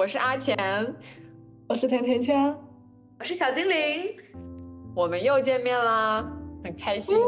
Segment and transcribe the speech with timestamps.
[0.00, 0.56] 我是阿钱，
[1.68, 2.56] 我是甜甜圈，
[3.18, 4.14] 我是小精灵，
[4.96, 6.26] 我们又见面啦，
[6.64, 7.18] 很开心。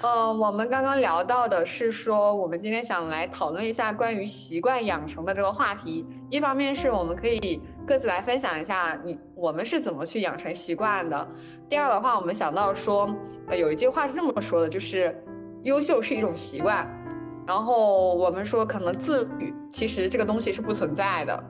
[0.00, 6.06] 嗯，我们刚刚聊到的是说，我们今天想来讨论一下关于习惯养成的这个话题。
[6.30, 11.28] 一方面是我们可以各自来分享一下你我们是怎么去养成习惯的。
[11.68, 13.14] 第二的话，我们想到说，
[13.48, 15.14] 呃，有一句话是这么说的，就是
[15.62, 16.88] 优秀是一种习惯。
[17.46, 21.44] 然后我们说，可能自律其实这个东西是不存在的。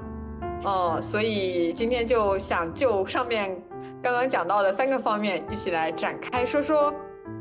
[0.67, 3.57] 嗯，所以今天就想就上面
[4.03, 6.93] 刚刚讲到的三个方面一起来展开说说。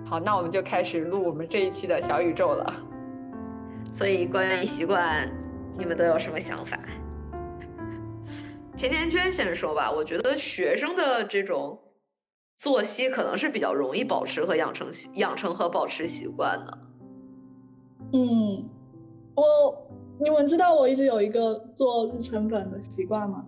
[0.05, 2.73] 好，那我们就开始录我们这一期的小宇宙了。
[3.91, 5.31] 所以关于习惯，
[5.77, 6.77] 你们都有什么想法？
[8.75, 9.91] 甜甜圈先说吧。
[9.91, 11.79] 我觉得学生的这种
[12.57, 16.77] 作息可能是比较容易保持和养成习养成和保持习惯的。
[18.13, 18.69] 嗯，
[19.35, 19.87] 我
[20.19, 23.45] 你们知道我一直有一个做日程本的习惯吗？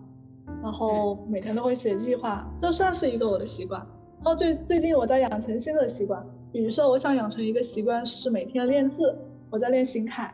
[0.62, 3.80] 然后每天都会写计划，这算是一个我的习惯。
[4.16, 6.24] 然后最最近我在养成新的习惯。
[6.52, 9.14] 比如说，我想养成一个习惯是每天练字，
[9.50, 10.32] 我在练行楷，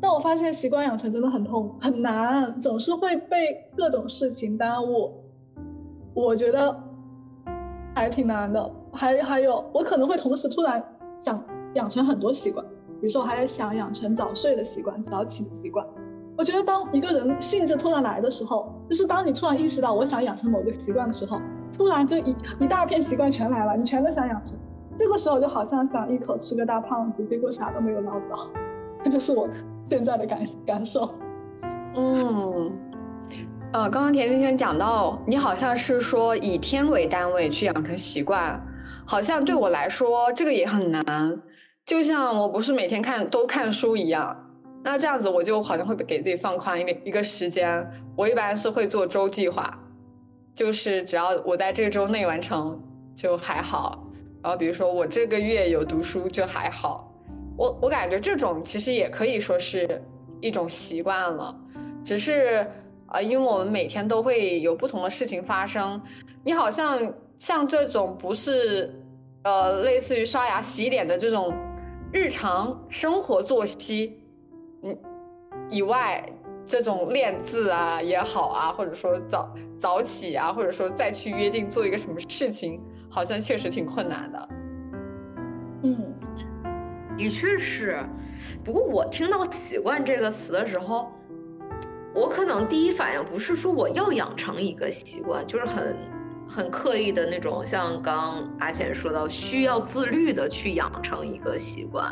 [0.00, 5.12] 但我发现习惯养成真的很痛很难，总是会被各种事情耽误。
[6.14, 6.80] 我觉得
[7.94, 8.70] 还挺难的。
[8.92, 10.82] 还还有，我可能会同时突然
[11.20, 12.64] 想养成很多习惯，
[13.00, 15.86] 比如说我还想养成早睡的习惯、早起的习惯。
[16.36, 21.38] 我觉得当一个人兴致突然来的时候，就是当你突然意识到我想养成某个习惯的时候，
[21.76, 24.58] 突然就一一大片习惯全来了，你全都想养成。
[24.98, 28.50] 这个时候就好像想一口吃个大胖子，结果啥都没有捞到，
[29.04, 29.46] 这就是我
[29.90, 31.12] 现在的感感受。
[31.96, 32.72] 嗯，
[33.72, 38.64] 呃，刚刚甜甜圈讲到，你好像是说以天为单位去养成习惯，
[39.04, 41.42] 好像对我来说这个也很难。
[41.84, 44.48] 就像我不是每天看都看书一样，
[44.84, 47.84] 那这样子我就好像会给自己放宽一个一个时间。
[48.14, 49.76] 我一般是会做周计划，
[50.54, 52.80] 就是只要我在这个周内完成
[53.16, 54.06] 就还好。
[54.40, 57.09] 然后比如说我这个月有读书就还好，
[57.60, 60.02] 我我感觉这种其实也可以说是
[60.40, 61.54] 一种习惯了，
[62.02, 62.66] 只是
[63.04, 66.00] 啊，因为我们每天都会有不同的事情发生，
[66.42, 66.98] 你好像
[67.36, 68.98] 像这种不是
[69.42, 71.54] 呃类似于刷牙洗脸的这种
[72.10, 74.18] 日常生活作息，
[74.82, 74.98] 嗯
[75.68, 76.26] 以外，
[76.64, 82.80] 这种练字啊也好啊，或者说早早起啊，或者说再去约定做一个什么事情。
[83.12, 84.48] 好像确实挺困难的，
[85.82, 86.14] 嗯，
[87.20, 87.98] 的确是。
[88.64, 91.12] 不过我听到“习惯”这个词的时候，
[92.14, 95.94] 我可能第一反应不是说我要养成一个习惯，就是很
[96.48, 102.10] 很刻意的那种，像刚阿浅说到需要自律的去养成一个习惯。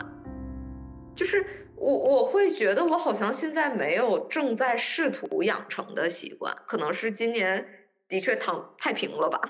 [1.17, 1.43] 就是
[1.75, 7.67] 我我会觉得我好像现在没有正在试图养成的习惯，可能是今年
[8.09, 9.41] 的确躺太平了吧。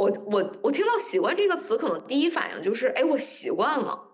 [0.00, 4.06] 我我我听到“习惯”这个词，可能第一反应就是，哎，我习惯了。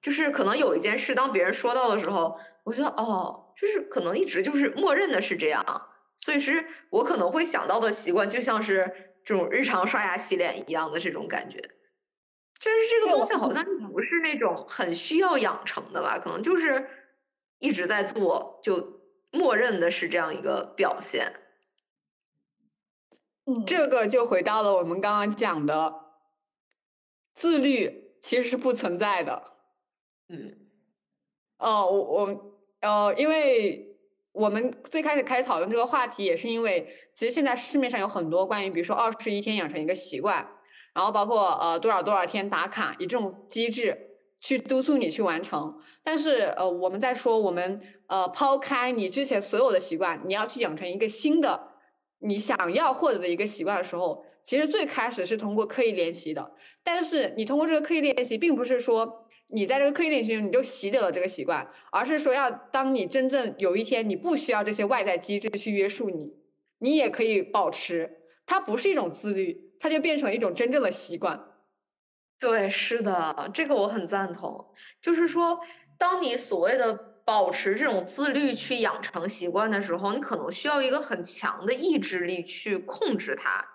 [0.00, 11.60] 就是可能有一件事，当别人说到的时候，我觉得哦，就是可能一直就是默认的是这样，所以是我可能会想到的习惯，就像是这种日常刷牙洗脸一样的这种感觉。
[12.64, 16.20] 但是这个东西好像不是那种很需要养成的吧？
[16.22, 16.88] 可能就是
[17.58, 19.00] 一直在做，就
[19.32, 21.32] 默认的是这样一个表现。
[23.64, 25.94] 这个就回到了我们刚刚讲的，
[27.32, 29.40] 自律其实是不存在的。
[30.28, 30.68] 嗯，
[31.58, 33.96] 哦，我我呃，因为
[34.32, 40.44] 我们最开始开始讨论这个话题，也是因为其实现在市面上有很多关于，比如说二十一天养成一个习惯，
[40.92, 45.78] 然后包括呃多少多少天打卡，以这种机制去督促你去完成。
[46.02, 51.75] 但是呃，我们在说我们呃抛开你之前所有的习惯，你要去养成一个新的。
[52.26, 56.52] 你想要获得的一个习惯的时候，其实最开始是通过刻意练习的。
[56.82, 66.32] 但是你通过这个刻意练习，并不是说你在这个刻意练习中你就习得了这个习惯，而是说要当你真正有一天你不需要这些外在机制去约束你，
[66.78, 68.10] 你也可以保持。
[68.44, 71.42] 它不是一种自律，它就变成了一种真正的习惯。
[72.38, 74.66] 对，是的，这个我很赞同。
[75.00, 75.60] 就是说，
[75.96, 77.15] 当你所谓的。
[77.26, 83.66] 保持这种自律去养成习惯的时候，你可能需要一个很强的意志力去控制它。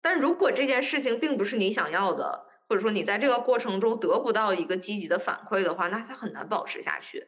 [0.00, 7.26] 但如果这件事情并不是你想要的，或者说你在这个过程中得不到一个积极的反馈的话，那它很难保持下去。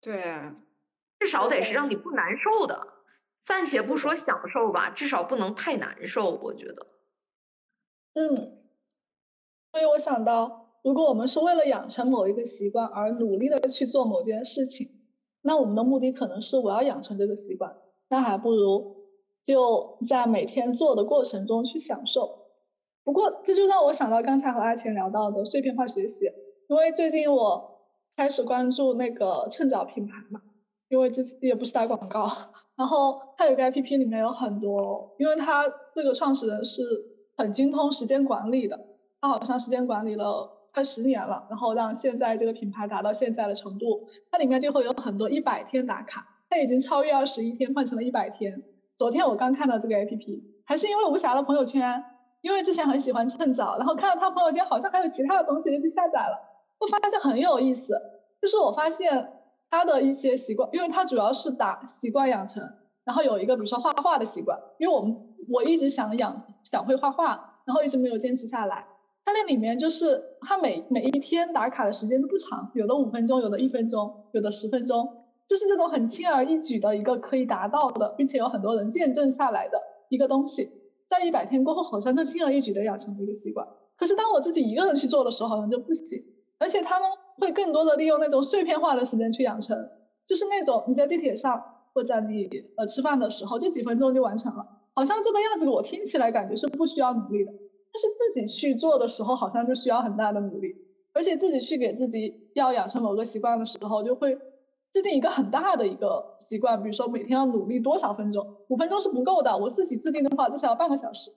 [0.00, 0.52] 对，
[1.20, 2.94] 至少得是让你不难受的。
[3.40, 6.30] 暂且不说享受吧，至少不能太难受。
[6.30, 6.86] 我觉得。
[8.14, 8.58] 嗯，
[9.70, 14.90] 所以我想到，如果我们是为了养成某一个习惯而努力的去做某件事情，
[15.40, 17.74] 那我们的目的可能是我要养成这个习惯，
[18.10, 18.96] 那还不如
[19.42, 22.38] 就在每天做的过程中去享受。
[23.02, 26.26] 不过这就让我想到刚才和阿钱聊到的碎片化学习，
[26.68, 27.80] 因为最近我
[28.14, 30.42] 开始关注那个趁早品牌嘛，
[30.90, 32.30] 因为这也不是打广告，
[32.76, 35.64] 然后它有个 APP 里面有很多，因为它
[35.94, 36.82] 这个创始人是
[37.38, 38.78] 很精通时间管理的，
[39.22, 48.62] 他好像时间管理了快十年了，然后让现在这个品牌达到现在的程度，它里面就会有很多一百天打卡，它已经超越二十一天换成了一百天。
[48.96, 52.04] 昨天我刚看到这个 APP，还是因为无暇的朋友圈。
[52.40, 56.38] 因为之前很喜欢趁早，然后看到他朋友圈好像还有其他的东西，就去下载了。
[56.78, 57.98] 我发现很有意思，
[58.42, 59.32] 就是我发现
[59.70, 62.62] 他的一些习惯，因为他主要是打习惯养成，
[63.04, 65.16] 然后有一个比如说画画的习惯，因为我们
[65.48, 68.84] 我一直想养想会画画，然后一直没有坚持下来。
[69.34, 80.70] 那里面就是他每每一天打卡的时间都不长，有的五分钟，有的一分钟，有的十分钟，就是这种很轻而易举的一个可以达到的，并且有很多人见证下来的一个东西。
[81.10, 83.66] 在一百天过后，好像就轻而易举的养成了一个习惯。
[83.96, 86.24] 可是当我自己一个人去做的时候，好像就不行。
[86.58, 87.08] 而且他们
[87.38, 89.76] 会更多的利用那种碎片化的时间去养成，
[90.26, 94.64] 就是那种你在地铁上或者你呃吃饭的时候，就几分钟就完成了。
[94.94, 97.52] 好像这个样子我听起来感觉是不需要努力的，
[97.94, 100.74] 但是自己去做的时候，好像就需要很大的努力。
[101.12, 104.36] 而且自己去给自己要养成某个习惯的时候，就会。
[104.92, 109.58] 制定一个很大的一个习惯，比如说每天要努力多少分钟，五分钟是不够的。
[109.58, 111.32] 我自己制定的话，至少要半个小时。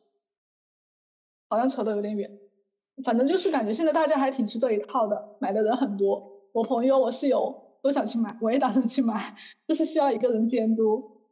[1.50, 2.38] 好像扯得有点远，
[3.04, 6.34] 反正就是感觉现在大家还挺吃这一套的，买的人很多。
[6.52, 9.36] 我朋友、我室友都想去买，我也打算去买，
[9.68, 11.24] 就是需要一个人监督。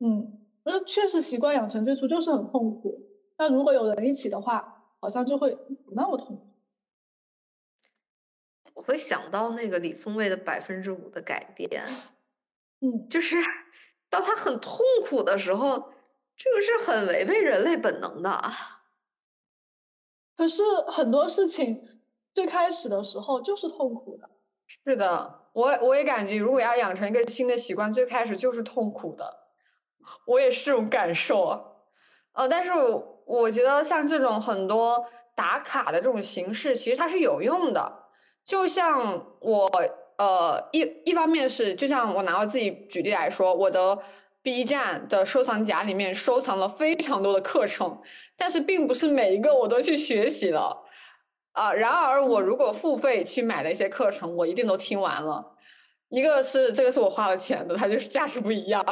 [0.00, 3.00] 嗯，那确实习惯养成最初就是很痛苦，
[3.38, 4.69] 那如果有人一起的话，
[5.00, 6.46] 好像就会不那么痛苦。
[8.74, 11.84] 我会想到那个李松蔚的百分之五的改变，
[12.80, 13.36] 嗯，就是
[14.08, 15.92] 当他很痛苦的时候，
[16.36, 18.40] 这个是很违背人类本能的。
[20.36, 22.00] 可是很多事情
[22.32, 24.30] 最开始的时候就是痛苦的。
[24.66, 29.48] 是的，我我也感觉，如果要养成一个新的习惯，最开始就是痛苦的。
[30.26, 31.76] 我也是这种感受，
[32.32, 32.70] 呃，但是
[33.30, 35.06] 我觉得像这种很多
[35.36, 37.90] 打卡的这种形式，其实它是有用的。
[38.44, 39.70] 就像我，
[40.18, 43.96] 呃，一一方面是，就像我拿我自己举例来说，我的
[44.42, 48.00] B 站的收藏夹里面收藏了非常多的课程，
[48.36, 50.84] 但是并不是每一个我都去学习了，
[51.52, 55.54] 啊，然而我如果付费去买了一些课程，我一定都听完了。
[56.08, 58.84] 一个是这个是我花了钱的，它就是价值不一样，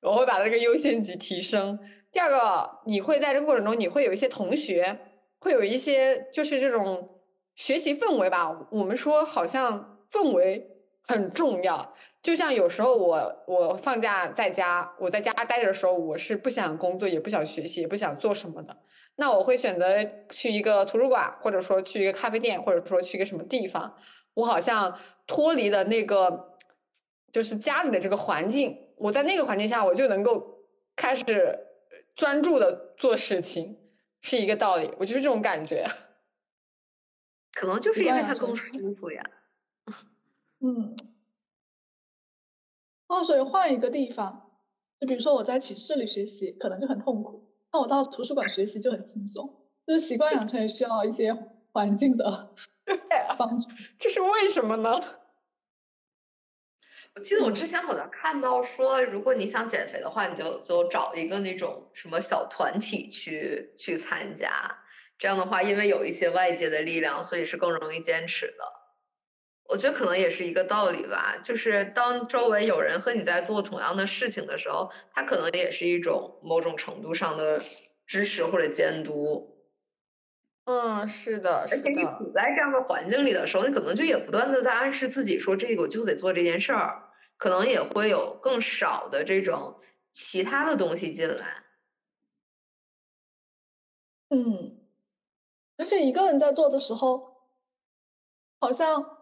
[0.00, 1.78] 我会把这个优先级提升。
[2.12, 4.98] 第二个，你会在这个过程中，你会有一些同学，
[5.38, 7.14] 会有一些就是这种。
[7.58, 10.64] 学习氛围吧，我们说好像氛围
[11.02, 11.92] 很重要。
[12.22, 18.76] 就像有时候我我放假在家，我在家待着的时候，我是不想工作，也不想学习，也不想做什么的。
[19.16, 19.96] 那我会选择
[20.30, 23.92] 去一个图书馆，或者说去一个咖啡店，或者说去一个什么地方。
[24.34, 24.96] 我好像
[25.26, 26.54] 脱离了那个
[27.32, 30.62] 就是家里的这个环境，我在那个环境下，我就能够
[30.94, 31.58] 开始
[32.18, 33.78] 专注的做事情，
[34.20, 34.92] 是一个道理。
[34.98, 35.86] 我就是这种感觉。
[37.54, 39.22] 可能就是因为它更舒服呀。
[40.60, 40.96] 嗯。
[43.06, 44.50] 哦，所以换一个地方，
[45.00, 49.64] 就比如说我在寝室里学习，可能就很痛苦；那我到图书馆学习就很轻松。
[49.86, 51.32] 就是习惯养成也需要一些
[51.72, 52.54] 环境的
[53.38, 53.70] 帮助。
[53.98, 54.90] 这是为什么呢？
[57.14, 64.48] 我记得我之前好像看到说，如果你想减肥的话，你就就找一个那种什么小团体去去参加。
[65.18, 68.64] 这样的话，因为有一些外界的力量，所以是更容易坚持的。
[69.64, 77.60] 我觉得可能也是一个道理吧，就是当周围有人和你在做同样的事情的时候，他可能也是一种某种程度上的
[78.06, 79.57] 支持或者监督。
[80.70, 87.08] 嗯，是的，而且你处在这样的环境里的时候，你可能就也不断的在暗示自己说，这个我就得做这件事儿，
[87.38, 89.80] 可能也会有更少的这种
[90.12, 91.64] 其他的东西进来。
[94.28, 94.76] 嗯。
[95.78, 97.36] 而且一个人在做的时候，
[98.60, 99.16] 好像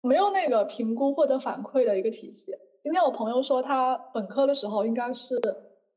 [0.00, 2.56] 没有那个评估或者反馈的一个体系。
[2.82, 5.34] 今天我朋友说，他本科的时候应该是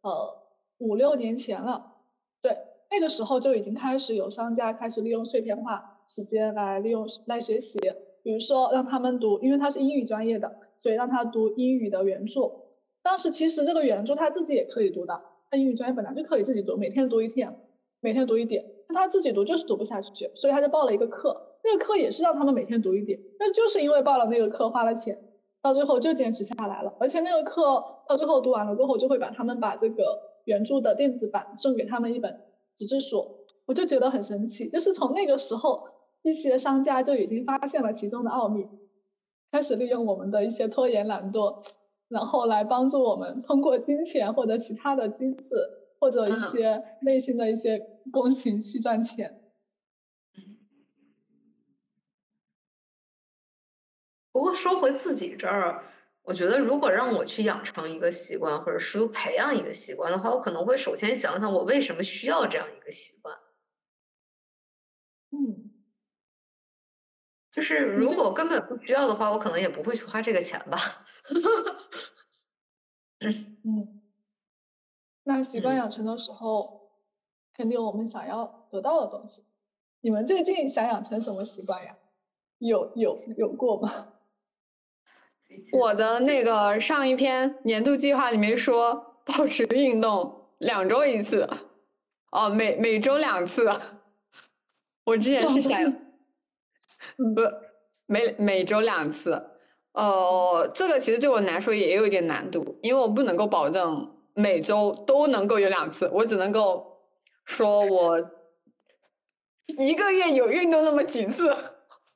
[0.02, 0.44] 呃
[0.80, 1.91] 五六年前了，对，
[2.92, 7.80] 那个时候就已经开始有商家开始利用碎片化时间来利用来学习，
[8.22, 12.52] 比如说让他们读，因为他是英语专业的，所以让他读英语的原著。
[13.02, 17.58] 当时其实这个原著他自己也可以读的，他英语专业本来就可以自己读，每天读一天，
[18.02, 18.66] 每天读一点。
[18.94, 25.18] 他自己读就是读不下去，所以他就报了一个课，那个课也是让他们每天读一点，但就是因为报了那个课花了钱，
[25.62, 32.42] 到最后就坚持下来了，而且那个课到最后读完了过后，就会把他们把这个原著的电子版送给他们一本
[32.82, 35.88] 纸质书，我就觉得很神奇，就是从那个时候，
[36.24, 38.68] 一些商家就已经发现了其中的奥秘，
[39.52, 41.64] 开始利用我们的一些拖延懒惰，
[42.08, 45.78] 然后来帮助我们通过金钱或者其他的机制。
[46.02, 47.78] 或者一些内心的一些
[48.12, 49.40] 共情去赚钱。
[54.32, 55.84] 不过说回自己这儿，
[56.26, 63.36] 我觉得如果让我去养成一个习惯，或者是培养一个习惯的话，我可能会首先想想我为什么需要这样一个习惯。
[65.32, 65.72] 嗯，
[67.54, 70.78] 就是如果根本不需要的话，我可能也不会去花这个钱吧。
[73.64, 74.02] 嗯。
[75.26, 76.92] 那习惯养成的时候，
[77.54, 79.46] 肯定有我们想要得到的东西。
[80.02, 81.98] 你们最近想养成什么习惯呀？
[82.60, 84.11] 有有有过吗？
[85.74, 91.48] 我的那个上一篇年度计划里面说，保持运动两周一次，
[92.32, 93.70] 哦，每每周两次。
[95.06, 95.84] 我之前是想，
[97.36, 97.42] 不，
[98.08, 99.50] 每每周两次。
[99.94, 104.18] 呃，这个其实对我来说也有一点难度，因为我不能够保证。
[104.34, 107.02] 每周都能够有两次，我只能够
[107.44, 108.18] 说我
[109.78, 111.54] 一个月有运动那么几次，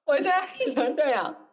[0.05, 1.44] 我现在只能这样。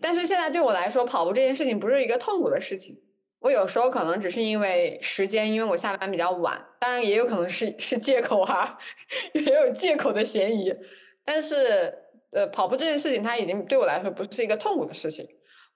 [0.00, 2.96] 但是现在对我来说，跑步这件事情不是一个痛苦的事情。
[3.38, 8.78] 我有时候可能只是因为时间，因为我下班比较晚，当然也有可能是是借口哈，
[9.32, 10.74] 也有借口的嫌疑。
[11.24, 11.94] 但是
[12.32, 15.26] 呃，跑步这件事情，它已经对我来说不是一个痛苦的事情。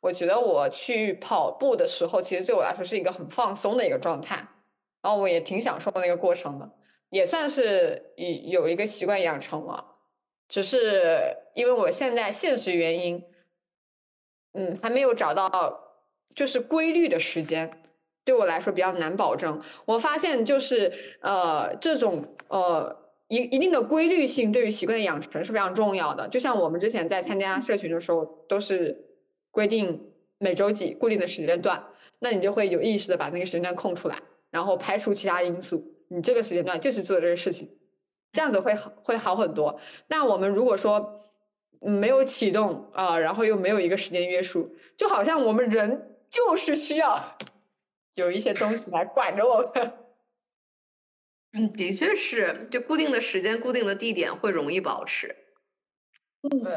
[0.00, 4.36] 我觉得我去跑步的时候，其实对我来说是一个很放松的一个状态，
[5.00, 6.70] 然后我也挺享受那个过程的，
[7.08, 9.82] 也算是有有一个习惯养成了。
[10.46, 13.24] 只是因为我现在现实原因，
[14.54, 15.48] 嗯，还没有找到
[16.34, 17.82] 就是规律的时间，
[18.24, 19.60] 对我来说比较难保证。
[19.84, 22.96] 我发现就是呃，这种呃
[23.28, 26.26] 一一定的规律性对于习惯的养成是非常重要的。
[26.28, 29.02] 就像我们之前在参加社群的时候都是。
[29.54, 31.80] 规定每周几固定的时间段，
[32.18, 34.20] 那你就会有意识的把那个时间段空出来，
[34.50, 37.70] 然后排除其他因素，你这个时间段就是做这个事情，
[38.32, 39.78] 这样子会好会好很多。
[40.08, 41.23] 那我们如果说
[41.80, 47.36] 没有启动啊，然后又没有一个时间约束，就好像我们人就是需要
[48.16, 49.92] 有一些东西来管着我们。
[51.52, 55.36] 嗯，的确是，就固定的时间、固定的地点会容易保持。
[56.42, 56.72] 嗯，对。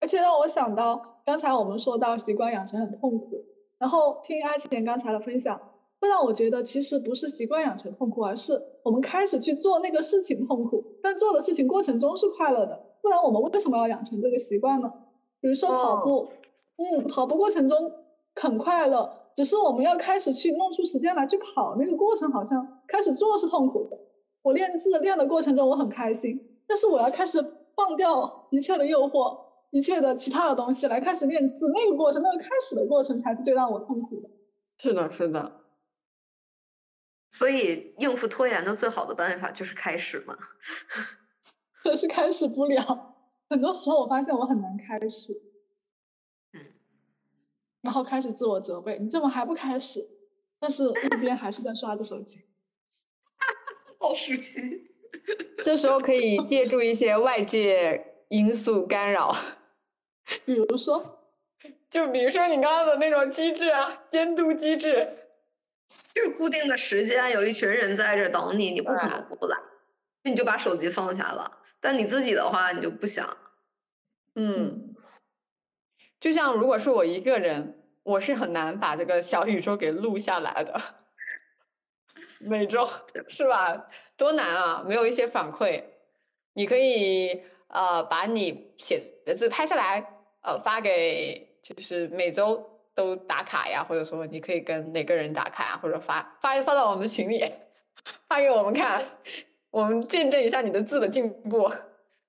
[0.00, 3.46] 而且让我想到，刚才我们说到习惯养成很痛苦，
[3.78, 5.58] 然后听阿田刚才的分享，
[5.98, 12.84] 会让我觉得其实不是习惯养成痛苦，而是我们开始去做那个事情痛苦，但做的事情过程中是快乐的。
[13.04, 14.90] 不然我们为什么要养成这个习惯呢？
[15.42, 16.32] 比如说跑步，
[16.76, 17.92] 嗯，跑步过程中
[18.34, 23.98] 很快乐，只是我们要开始去弄出时间来去跑，那个过程好像开始做是痛苦的。
[24.40, 27.44] 我练字练的过程中我很开心，但是我要开始
[27.76, 29.44] 放掉一切的诱惑。
[29.70, 34.30] 一切的其他的东西来开始练字，那个过程，那个开始的过程才是最让我痛苦的。
[34.78, 35.60] 是的，是的。
[37.28, 40.38] 所以应付拖延的最好的办法就是开始嘛。
[41.84, 43.14] 可 是开始不了，
[43.50, 45.40] 很多时候我发现我很难开始。
[46.54, 46.60] 嗯。
[47.82, 50.08] 然后开始自我责备，你怎么还不开始？
[50.58, 52.40] 但是一边还是在刷着手机。
[54.00, 54.90] 好熟悉。
[55.62, 59.36] 这时候可以借助一些外界因素干扰。
[60.46, 61.28] 比如说，
[61.90, 65.14] 就比如说你刚刚的那种机制啊，监督机制，
[66.14, 69.56] 就是固定的时间，有一群人在这等你，你不可能不来，
[70.24, 71.58] 你就把手机放下了。
[71.84, 73.36] 但你自己的话，你就不想。
[74.36, 74.94] 嗯，
[76.18, 80.80] 就像如果是我一个人，我是很难把这个小宇宙给录下来的。
[82.40, 82.88] 每周
[83.28, 83.86] 是吧？
[84.16, 84.82] 多难啊！
[84.86, 85.84] 没有一些反馈，
[86.54, 90.22] 你可以呃把你写的字拍下来。
[90.40, 97.44] 呃，发给就是每周都打卡呀，或者说你可以跟哪个人打卡呀，或者发发发到我们群里，
[98.26, 99.04] 发给我们看，
[99.74, 101.68] 我们见证一下你的字的进步。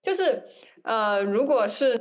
[0.02, 0.42] 就是
[0.84, 1.96] 呃，如果是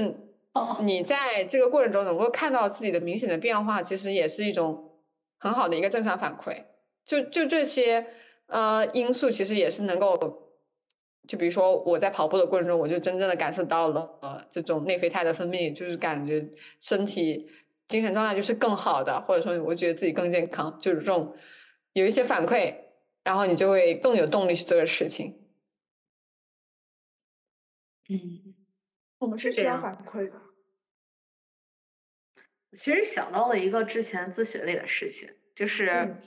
[0.80, 4.92] 你在这个过程中能够看到自己的明显的变化，其实也是一种
[5.38, 6.56] 很好的一个正常反馈。
[7.04, 8.06] 就就这些
[8.46, 10.40] 呃因素，其实也是能够。
[11.26, 16.46] 就比如说我在跑步的过程中，我就真正的感受到了呃这种内啡肽的分泌，就是感觉
[16.80, 17.48] 身体
[17.88, 21.34] 精神状态就是更好的，或者说我觉得自己更健康，就是这种
[21.94, 22.74] 有一些反馈，
[23.24, 25.40] 然后你就会更有动力去做这事情。
[28.08, 28.54] 嗯，
[29.18, 30.40] 我们是需要反馈的。
[32.72, 36.22] 其实想到了一个之前咨询类的事情，就是嗯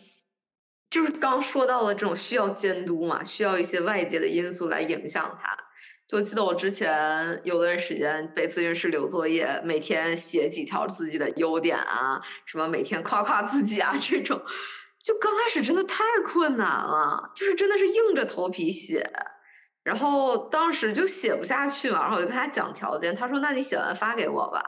[0.89, 5.57] 就是刚说到的这种需要监督嘛，需要一些外界的因素来影响它。
[6.07, 14.41] 就记得我之前有段时间被咨询师留作业，每天写几条自己的优点啊，什么每天夸夸自己啊，这种，
[15.07, 19.09] 就刚开始真的太困难了，就是真的是硬着头皮写。
[19.81, 24.61] 然后当时就写不下去嘛，然后我就跟他讲条件，他说：“那你写完发给我吧。”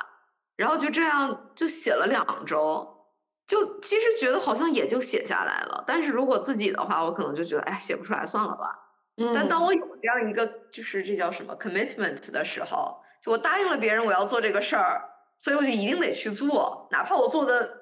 [0.56, 3.04] 然后就这样就写了两周，
[3.46, 5.84] 就其实觉得好像也就写下来了。
[5.86, 8.80] 但是如果自己的话，我可能就觉得，哎，写不出来，算了吧。
[9.18, 15.04] 嗯，但当我有这样一个就是这叫什么 commitment 的时候，就我答应了别人我要做这个事儿，
[15.38, 17.78] 所以我就一定得去做，哪怕我做的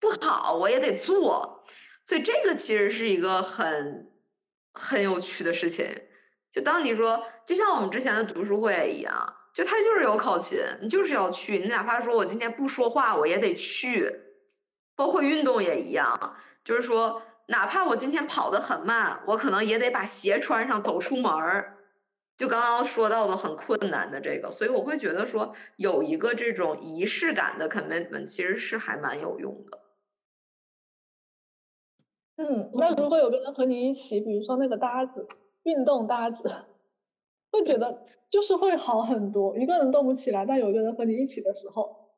[0.00, 1.62] 不好，我也得做。
[2.10, 4.10] 所以这个其实是一个很
[4.72, 5.86] 很有趣的事情。
[6.50, 14.22] 就当你说，就像我们之前的读书会一样，就它就是有考勤，你就是要去，你哪怕说我今天不说话，我也得去。
[14.96, 21.76] 包括运动也一样，就是说，哪怕我今天跑得很慢，我可能也得把鞋穿上走出门儿。
[22.36, 29.78] 就刚刚说到的很困难的这个，所以我会觉得说，有一个这种仪式感的 commitment 其实是还蛮有用的。
[32.40, 35.28] 嗯，那如果有个人和你一起，比如说那个搭子，
[35.64, 36.50] 运动搭子，
[37.52, 39.58] 会觉得就是会好很多。
[39.58, 42.12] 一个人动不起来，但有一个人和你一起的时候，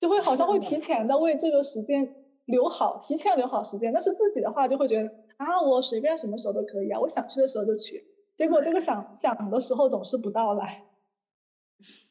[0.00, 2.14] 就会好像会提前的为这个时间
[2.46, 3.92] 留好，提前留好时间。
[3.92, 8.06] 但是自己的话就会觉得啊，我随便什么时候都可以啊，我想去的时候就去。
[8.36, 10.86] 结果这个想想的时候总是不到来。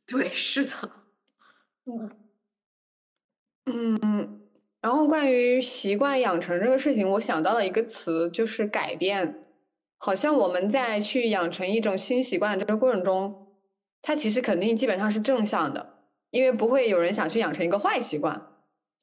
[0.06, 0.92] 对，是的。
[1.86, 2.12] 嗯
[3.66, 4.37] 嗯，
[4.88, 9.44] 然后关于习惯养成这个事情，我想到了一个词，就是改变。
[9.98, 13.50] 好像我们在去养成一种新习惯的这个过程中，
[14.02, 15.96] 它其实肯定基本上是正向的，
[16.30, 18.42] 因为不会有人想去养成一个坏习惯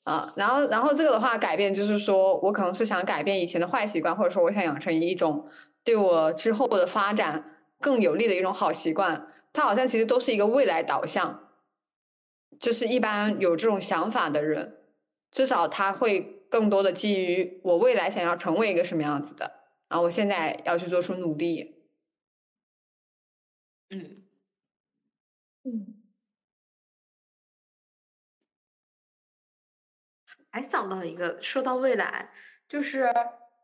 [0.04, 0.32] 啊。
[0.38, 5.46] 然后，然后这个的话，改变就是说我可能是想改变以前的坏习惯，或者说我想养成一种
[5.84, 7.44] 对我之后的发展
[7.78, 9.28] 更有利的一种好习惯。
[9.52, 11.50] 它好像其实都是一个未来导向，
[12.58, 14.78] 就是一般有这种想法的人，
[15.34, 19.52] 至少他会更多的基于我未来想要成为一个什么样子的。
[19.88, 21.84] 然后我现在要去做出努力。
[23.90, 24.24] 嗯
[25.64, 26.02] 嗯
[30.50, 32.30] 还想到一个，说到未来，
[32.68, 33.12] 就是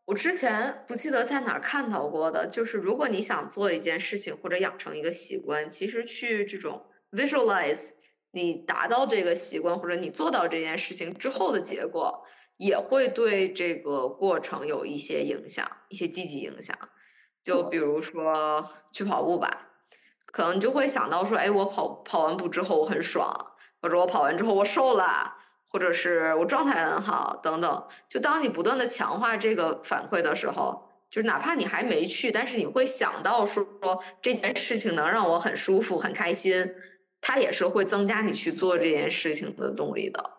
[0.06, 7.92] 我之前不记得在哪儿看到过的，就是如果你想做一件事情或者养成一个习惯，其实去这种 visualize
[8.33, 12.25] 你达到这个习惯或者你做到这件事情之后的结果，
[12.57, 16.77] 也会对这个过程有一些影响，一些积极影响。
[17.43, 19.69] 就比如说去跑步吧，
[20.33, 25.37] 可能就会想到说，哎，我跑跑完步之后我很爽，或者我跑完之后我瘦了。
[25.73, 27.87] 或者是我状态很好，等等。
[28.09, 36.75] 就当你不断的强化这个反馈的时候，就是哪怕你还没去，但是你会想到说说这件事情能让我很舒服、很开心，
[37.20, 40.33] 它也是会增加你去做这件事情的动力的。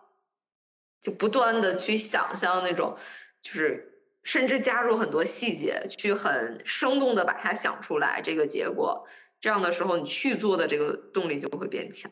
[1.02, 2.96] 就不断的去想象那种，
[3.42, 9.08] 就是甚至加入很多细节，去很生动的把它想出来这个结果。
[9.40, 12.12] 这样的时候，你去做的这个动力就会变强。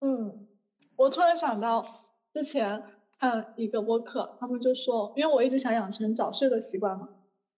[0.00, 0.48] 嗯。
[0.94, 2.84] 我突然想到，之前
[3.18, 7.08] 看一个播客，他们就说，因为我一直想养成早睡的习惯嘛，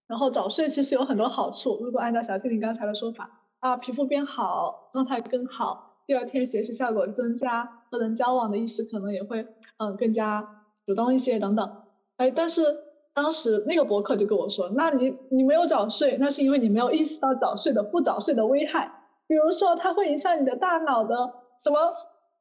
[0.06, 1.84] 然后早睡其实有很多好处。
[1.84, 9.46] 如果按照小静你刚才的说法，啊，皮肤变好，状态更好，第二天学习效果增加，和人交往的意识可能也会
[9.79, 11.79] 嗯更加主动一些等等。
[12.18, 12.77] 哎，但是
[13.14, 18.92] 当时那个博客就跟我说，那你你没有早睡，那是因为你没有意识到早睡的不早睡的危害，
[19.27, 21.79] 比如说它会影响你的大脑的什么。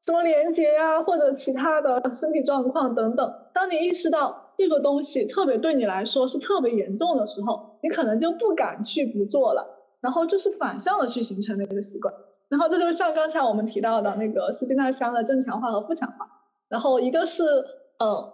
[0.05, 3.33] 什么连接呀，或者其他的身体状况等等。
[3.53, 12.13] 当你意识到这个东西特别对你来说是特别严重的时候，你可能就不敢去不做了，然后就是反向的去形成那个习惯。
[12.49, 16.29] 然后这就像刚才我们提到的那个斯金纳箱的正强化和负强化。
[16.69, 17.43] 然后一个是
[17.97, 18.33] 呃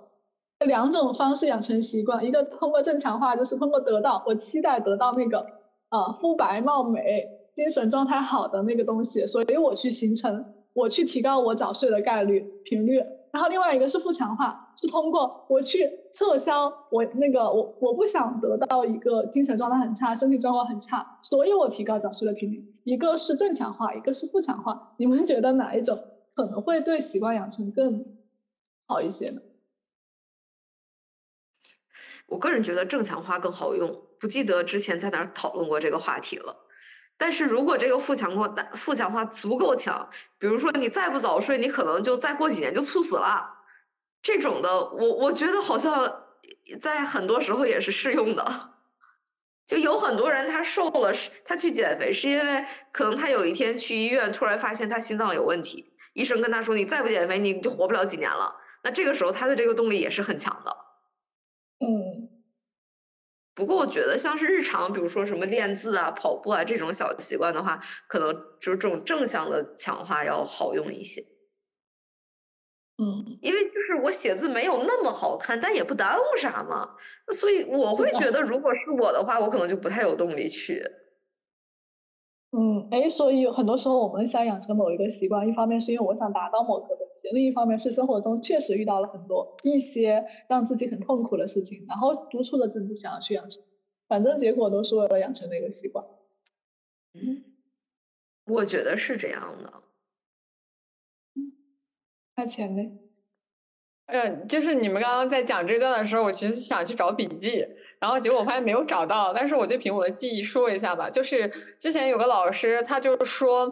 [0.65, 5.45] 两种方式养成习惯，一个通过正强化，就是通过得到我期待得到那个
[5.87, 10.53] 啊肤白貌美、精神状态好的那个东西，所以我去形成。
[10.73, 22.73] 我去提高我早睡的概率频率，然后另外一个是负强化，是通过我去撤销我那个我我不想得到一个精神状态很差、身体状况很差，所以我提高早睡的频率。
[22.83, 28.05] 一个是正强化，一个是负强化，你们觉得哪一种可能会对习惯养成更
[28.87, 29.41] 好一些呢？
[32.27, 36.57] 我个人觉得正强化更好用，不记得之前在哪儿讨论过这个话题了。
[37.19, 43.57] 但是如果这个负强化负强化足够强，比如说你再不早睡，你可能就再过几年就猝死了。
[44.23, 46.23] 这种的，我我觉得好像
[46.81, 48.69] 在很多时候也是适用的。
[49.67, 51.11] 就有很多人他瘦了，
[51.43, 58.55] 他去减肥是因为可能他有一天去医院，突然发现他心脏有问题，医生跟他说你再不减肥你就活不了几年了。
[58.81, 60.78] 那这个时候他的这个动力也是很强的。
[63.59, 63.65] 嗯。
[63.65, 71.21] 不过我觉得像是日常，比如说什么练字啊、跑步啊这种小习惯的话，可能就是这种正向的强化要好用一些。
[73.01, 76.85] 嗯，因为就是我写字没有那么好看，但也不耽误啥嘛。
[77.33, 80.83] 所以我会觉得，如果是我的话，我可能就不太有动力去。
[82.51, 93.61] 嗯，哎，所以有很多时候我们想养成某一个习惯，一方面是因为我想达到某个东西，另一方面是生活中确实遇到了很多一些让自己很痛苦的事情，然后督促着自己想要去养成，
[94.07, 96.03] 反正结果都是为了养成那个习惯。
[97.13, 97.43] 嗯，
[98.45, 99.73] 我觉得是这样的。
[102.35, 102.81] 花钱呢？
[104.07, 107.63] 嗯，就是你们刚刚在讲这段的时候，我其实想去找笔记，
[107.99, 109.33] 然后结果我发现没有找到。
[109.33, 111.47] 但是我就凭我的记忆说一下吧，就是
[111.79, 113.71] 之前有个老师，他就说，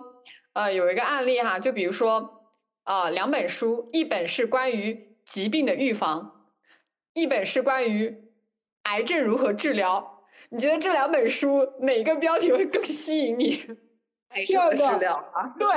[0.53, 2.43] 呃，有一个案例哈，就比如说
[2.83, 6.45] 啊，两本书，一本是关于疾病的预防，
[7.13, 8.31] 一本是关于
[8.83, 10.23] 癌症如何治疗。
[10.49, 13.65] 你觉得这两本书哪个标题会更吸引你？
[14.35, 15.53] 癌症的治疗啊？
[15.57, 15.67] 对。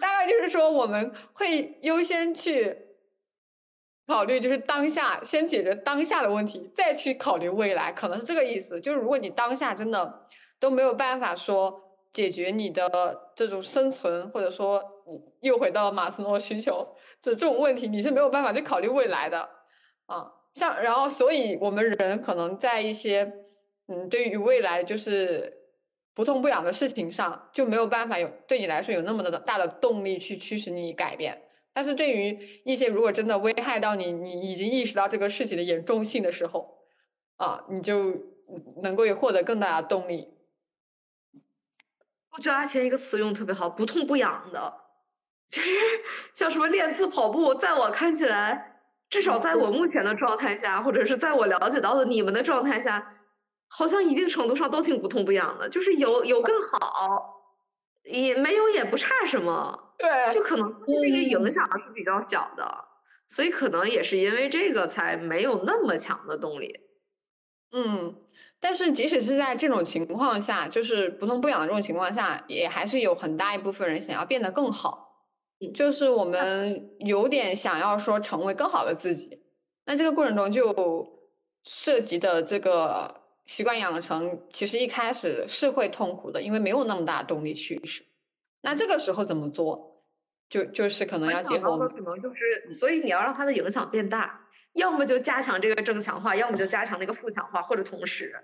[0.00, 2.76] 大概就是说，我们会优先去
[4.06, 8.80] 考虑，就是当下先解决当下的问题，再去考虑未来，可能是这个意思。
[8.80, 10.26] 就是如果你当下真的
[10.58, 14.82] 都没有办法说解决你的这种生存，或者说
[15.40, 16.86] 又回到马斯诺需求
[17.20, 19.48] 这这种问题，你是没有办法去考虑未来的
[20.06, 20.26] 啊。
[20.54, 23.32] 像然后，所以我们人可能在一些
[23.88, 25.54] 嗯，对于未来就是。
[26.16, 31.42] 不痛不痒的事情上就没有办法有对你来说有那么的大的动力去驱使你改变，
[31.76, 36.78] 但是对于一些如果真的危害到你，你已经意识到这个事情的严重性的时候，
[37.36, 38.14] 啊，你就
[38.82, 40.32] 能够获得更大的动力。
[42.30, 44.72] 我觉得阿钱一个词用的特别好，不痛不痒的，
[45.50, 45.70] 就是
[46.32, 53.12] 像什么练字、跑步，在我看起来，至少在我目前的状态下，或者是在我了解到的你们的状态下。
[53.68, 57.42] 好像一定程度上都挺不痛不痒的，就是有有更好，
[58.04, 62.84] 也没有也不差什么，对，就可能这个影响是比较小的，
[63.28, 66.80] 所以可能也是因为这个才没有那么强的动力。
[67.72, 68.14] 嗯，
[68.60, 75.26] 但是即使是在这种情况下，就是不痛不痒的这种情况下，也还是有很大一部分人想要变得更好，
[75.74, 79.40] 就是我们有点想要说成为更好的自己，
[79.86, 81.06] 那这个过程中就
[81.64, 83.22] 涉及的这个。
[83.46, 88.04] 习惯养成其实一开始是会痛苦的，因为没有那么大动力去试。
[88.66, 90.02] 那这个时候怎么做？
[90.48, 91.88] 就就是可能要结合。
[91.88, 98.34] 可能就是，所以你要让它的影响变大，要么就加强这个正强化，要么就加强那个负强化，或者同时。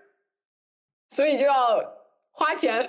[1.09, 1.81] 所以就要
[2.31, 2.89] 花钱，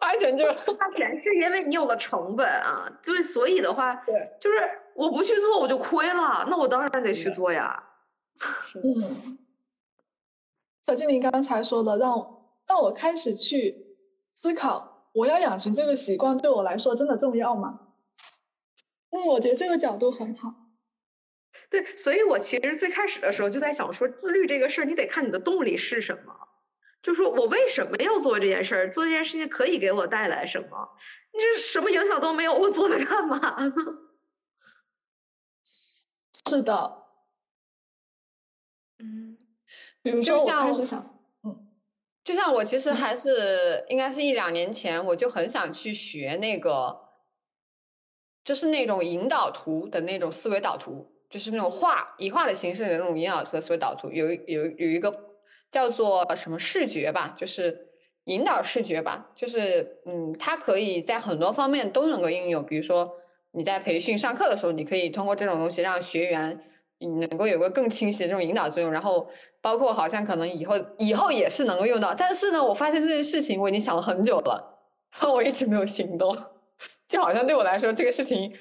[0.00, 2.90] 花钱就花钱，是因为你有了成本啊。
[3.04, 4.58] 对，所以的话，对，就是
[4.96, 7.84] 我不去做我就亏了，那我当然得去做呀。
[8.82, 9.38] 嗯。
[10.82, 13.96] 小精灵刚才说的，让让我开始去
[14.34, 17.80] 思考，我要养成这个习惯，对我来说真的重要吗？
[19.08, 20.52] 嗯，我觉得这个角度很好。
[21.70, 26.34] 对，所以我其实最开始的时候就在想说，自律这个事儿，你得看你的动力是什么。
[27.02, 28.90] 就说我为什么要做这件事儿？
[28.90, 30.90] 做这件事情可以给我带来什么？
[31.32, 33.72] 你这什么影响都没有，我做它干嘛呢？
[36.50, 37.04] 是的。
[38.98, 39.38] 嗯。
[40.22, 41.15] 就像，嗯，
[42.26, 46.98] 就像我其实还是应该是一两年前，我就很想去学那个，
[48.44, 55.16] 就是那种引导图的那种思维导图，就是那种画以画的形式的那种引导图的思维导图，有有有一个
[55.70, 57.90] 叫做什么视觉吧，就是
[58.24, 63.08] 引导视觉吧，就是嗯，它可以在很多方面都能够应用，比如说
[63.52, 66.60] 你在培训上课的时候，你可以通过这种东西让学员。
[66.98, 69.28] 你能够有个更清晰的这种引导作用，然后
[69.60, 74.80] 包括好像可能以后以后也是能够用到，但是呢，我发现这件事情我已经想了很久了，
[75.22, 76.34] 我一直没有行动，
[77.06, 78.56] 就好像对我来说这个事情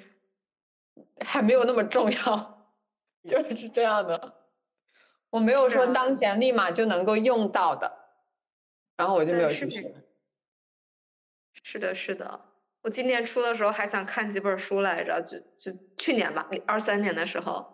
[1.25, 2.71] 还没有那么重要，
[3.25, 4.33] 就是这样的，
[5.29, 7.89] 我没有说当前立马就能够用到的，
[8.97, 9.93] 然后我就没有去学。
[11.63, 12.41] 是的，是的，
[12.81, 17.73] 我今年初的时候还想看几本书来着，就就去年吧，二三年的时候。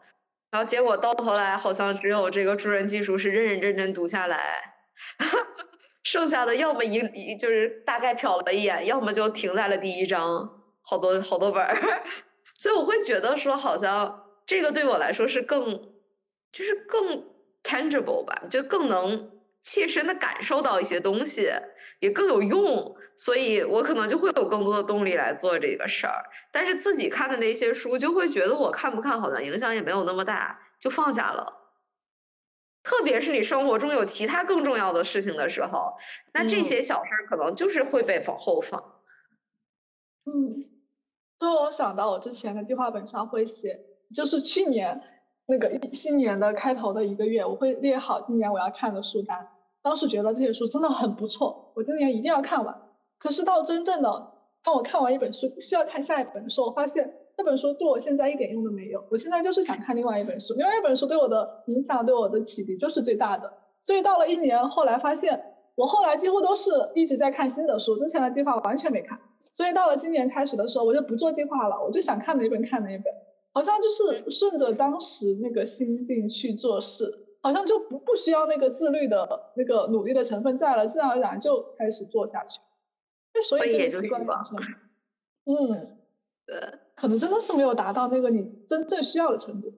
[0.52, 4.76] 然后结果到头来好像只有这个助人技术是认认真真读下来，
[6.04, 12.04] 剩下的要么一一就是大概瞟了一眼，要么就停在了第一章，好多好多本儿，
[12.60, 15.94] 所以我会觉得说好像这个对我来说是更
[16.52, 17.26] 就是更
[17.64, 21.50] tangible 吧，就更能切身的感受到一些东西，
[22.02, 22.98] 也更有用。
[23.24, 31.54] 所以我可能就会有更多的动力来做这个事儿，但是自己看的那些书就会觉得我看不看好像影响也没有那么大，就放下了。
[32.82, 35.94] 特别是你生活中有其他更重要的事情的时候，
[36.34, 38.96] 那这些小事儿可能就是会被往后放。
[40.26, 40.66] 嗯，
[41.38, 43.82] 所以我想到我之前的计划本上会写，
[44.16, 45.00] 就是去年
[45.46, 49.48] 那个一新年的开头的一个月，我会列好今年我要看的书单。
[49.84, 52.82] 当时觉得这些书真的很不错，我今年一定要看完。
[53.22, 54.32] 可是到真正的
[54.64, 59.04] 当我看完一本书，需要看下一本的时候，我发现这本书对我现在一点用都没有。
[59.12, 63.54] 我现在就是想看另外一本书，另外一本书对我的影响、对我的启迪就是最大的。
[63.84, 69.20] 所以到了一年后来，发现我后来几乎都是一直在看新的书，之前的计划完全没看。
[69.54, 73.14] 所以到了今年开始的时候，我就不做计划了，我就想看哪本看哪本，
[73.54, 82.60] 好像就是顺着当时那个心境去做事，好像就不不需要那个自律的那个努力的成分在了，自然而然就开始做下去。
[83.48, 84.42] 所以也就习惯了。
[85.46, 85.98] 嗯，
[86.46, 89.74] 对，可能真的是没有达到那个你真正需要的程度。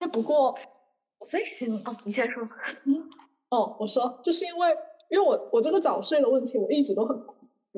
[0.00, 0.56] 那，不过
[1.18, 2.42] 我在想，哦，你先说。
[2.86, 3.08] 嗯，
[3.50, 4.76] 哦，我说，就是因为
[5.10, 7.34] 因为我我这个早睡的问题，我一直都很苦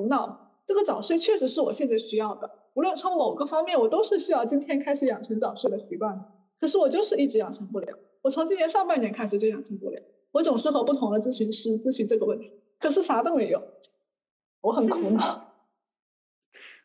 [0.09, 0.43] 恼。
[0.67, 6.25] 这个早睡确实是我现在需要的，无论从某个方面，我都是需要今天开始养成早睡的习惯的。
[6.59, 7.99] 可是我就是一直养成不了。
[8.23, 10.03] 我从今年上半年开始就养成不了。
[10.33, 13.63] 我总是和不同的咨询师咨询这个问题，可是啥都没有。
[14.61, 15.55] 我很苦恼，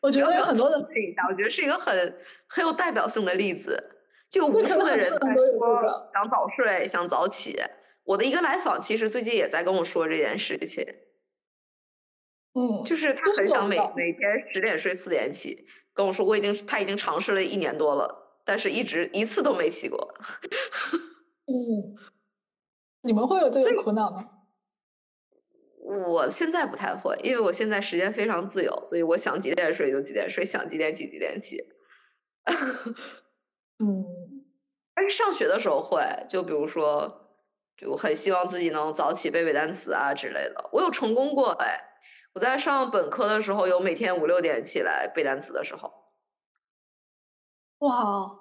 [0.00, 3.96] 我觉得有很多的可以我觉得是一个很很有代表性的例子，
[4.30, 7.60] 就无数的人在说想早睡、想早起。
[8.04, 10.84] 我的一个来访其实最近也在跟我说这件事情，
[12.54, 20.14] 嗯，就是他很想每每天十点睡四点起，跟我说我已经他已经尝试了一年多了，但是一直一次都没起过。
[21.46, 21.96] 嗯，
[23.02, 24.31] 你们会有这个苦恼吗？
[25.98, 31.58] 我现在不太会，因为我现在时间非常自由，所以我想几点睡就几点睡，想几点起几点起。
[33.78, 34.04] 嗯，
[34.94, 37.28] 但是上学的时候会，就比如说，
[37.76, 40.70] 就很希望自己能早起背背单词啊之类的。
[40.72, 41.80] 我有成功过哎，
[42.34, 45.92] 我在上本科的时候有每天五六点起来背单词的时候。
[47.78, 48.38] 哇，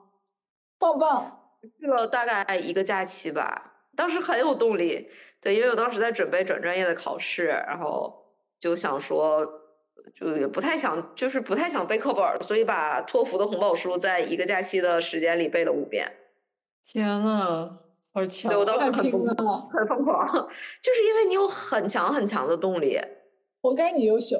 [0.78, 1.40] 棒棒！
[1.80, 5.10] 去了大概一个假期吧，当时很有动力。
[5.40, 8.28] 对，因为我当时在准备转专业的考试，然后
[8.60, 9.44] 就想说，
[10.14, 16.12] 就也不太想，就是不太想背课本，所以把托福的红宝书在一个假期的时间里背了五遍。
[16.86, 17.80] 天呐，
[18.14, 18.52] 好强！
[18.52, 20.28] 对我当时很疯狂，很疯狂，
[20.82, 23.00] 就是因为你有很强很强的动力。
[23.62, 24.40] 活该你优秀，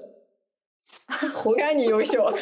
[1.34, 2.32] 活该你优秀。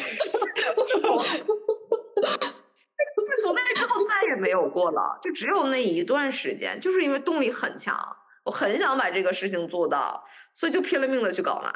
[3.40, 8.16] 从那之后再也没有过了，就只有那一段时间，就是因为动力很强。
[8.44, 10.24] 我很想把这个事情做到，
[10.54, 11.72] 所以就拼了命的去搞嘛。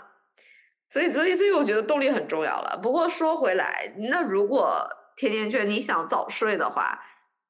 [0.89, 2.79] 所以，所以，所以我觉得动力很重要了。
[2.83, 7.01] 不过说回来，那如果甜甜圈你想早睡的话，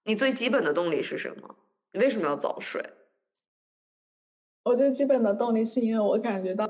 [0.05, 1.57] 你最基本的动力是什么？
[1.93, 2.83] 你为什么要早睡？
[4.65, 6.67] 我最基本的动力是因为我感觉到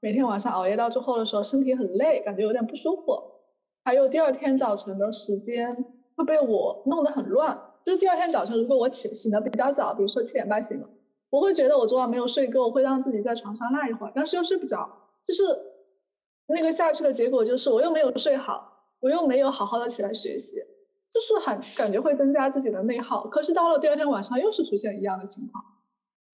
[0.00, 3.42] 每天晚上熬夜到最后的时候，身体很累，感觉有点不舒服。
[3.84, 5.84] 还有第二天早晨的时间
[6.16, 7.60] 会被我弄得很乱。
[7.84, 10.88] 就是第二天早晨，如果我起醒的比较早，比如说七点半醒了。
[11.28, 15.44] 我会觉得我昨晚没有睡够，会让自己在床上赖一会儿，但是又睡不着，就是
[16.46, 20.58] 那个下去的结果就是我又没有睡好，我又没有好好的起来学习，
[21.12, 23.26] 就是很感觉会增加自己的内耗。
[23.26, 25.64] 可是到了第二天晚上又是出现一样的情况，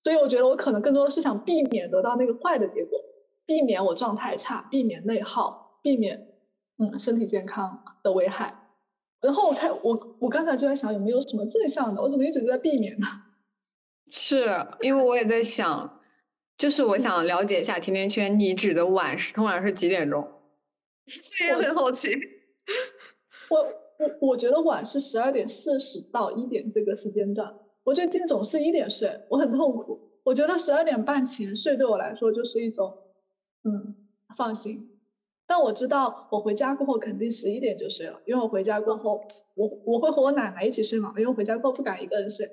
[0.03, 2.99] 所以我觉得我可能更多的是想避免得到那个坏的结果，
[3.47, 6.29] 避免我状态差，避免内耗，避免
[6.79, 8.62] 嗯身体健康的危害。
[9.23, 13.07] 然后我看我我刚才就在想有没有什么正向的，我怎么一直都在避免呢？
[14.13, 14.45] 是
[14.83, 16.01] 因为我也在想，
[16.59, 20.21] 就是我想了解一下甜甜圈，你指的晚是通常是几点钟？
[21.57, 22.11] 我也很好奇。
[23.49, 23.59] 我
[23.99, 27.55] 我我觉得晚是十二点四十到一点这个时间段。
[27.85, 30.11] 我最近总是一点睡，我很痛苦。
[30.25, 32.99] 我觉得十二点半前睡对我来说就是一种，
[33.65, 33.97] 嗯，
[34.37, 34.92] 放心。
[35.47, 39.23] 但我知道我回家过后肯定十一点就睡了，因为我回家过后，
[39.55, 42.51] 我我会和我奶奶一起睡嘛，因为回家过后不敢一个人睡。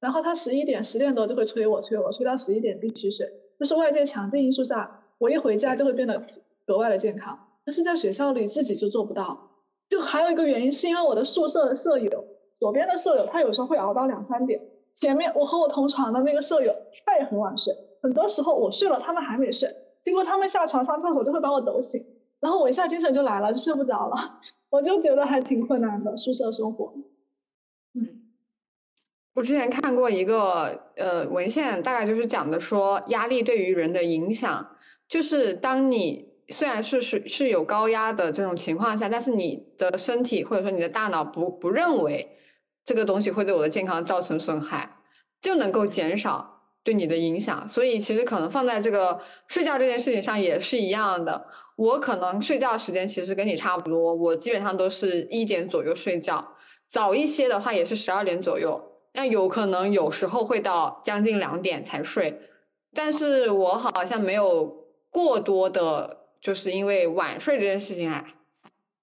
[0.00, 3.26] 然后他十一点十点多就会催我催我催到十一点必须睡，
[3.58, 6.24] 就是外界强劲因素下，我一回家就会变得
[6.66, 7.38] 格外的健康。
[7.64, 9.50] 但是在学校里自己就做不到。
[9.88, 12.24] 就还有一个原因是因为我的宿舍的舍友
[12.58, 14.60] 左边的舍友他有时候会熬到两三点，
[14.94, 16.74] 前面我和我同床的那个舍友
[17.06, 22.04] 他也很晚睡，很多时候我睡了他们还没睡，经过他们下床上厕所就会把我抖醒，
[22.40, 26.94] 然后我一下精神就来了，就睡不着了，我就觉得还挺困难的宿舍生活。
[27.94, 28.30] 嗯，
[29.34, 34.76] 我之前看过一个呃文献，大概就是讲的说压力对于人的影响，
[35.08, 42.36] 就是当你虽然是是是有高压的这种情况下，但是你的身体或者说你的大脑不不认为
[42.84, 44.98] 这个东西会对我的健康造成损害，
[45.40, 47.66] 就能够减少对你的影响。
[47.68, 51.46] 所以其实可能放在这个睡觉这件事情上也是一样的。
[51.76, 56.56] 我可能睡觉时间其实跟你差不多，我基本上都是一点左右睡觉。
[56.86, 62.40] 早一些的话也是十二点左右，那有可能有时候会到将近两点才睡，
[62.94, 68.24] 但是我好像没有过多的，就是因为晚睡这件事情啊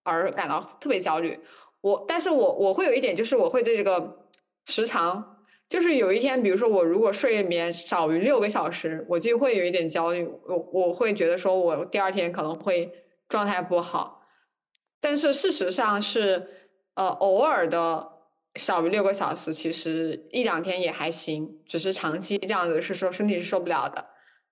[0.04, 1.40] 而感到特别焦虑。
[1.82, 4.18] 我，但是我我会有一点，就是我会对这个
[4.66, 5.35] 时长，
[5.70, 12.92] 就是有一天，比如说我如果睡眠少于六个小时，我就会有一点焦虑，我我会觉得说我第二天可能会
[13.28, 14.22] 状态不好，
[15.00, 16.50] 但是事实上是。
[16.98, 18.08] 呃，偶尔的
[18.56, 24.08] 少于六个小时，其实一两天也还行，只是长期这样子是说身体是受不了的。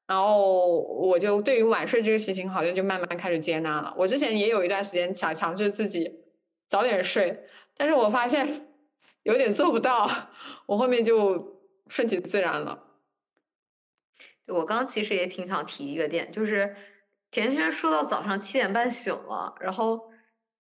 [0.06, 3.94] 然后我就对于晚睡这个事情，好像就慢慢开始接纳了。
[3.98, 6.12] 我之前也有一段时间想强制自己
[6.68, 7.46] 早点睡，
[7.78, 8.73] 但是我发现
[9.24, 10.10] 有点做不到，
[10.68, 12.84] 我后面就顺其自然了。
[14.48, 16.76] 我刚其实也挺想提一个点，就是
[17.32, 20.14] 甜甜圈说到早上七点半醒了，然后。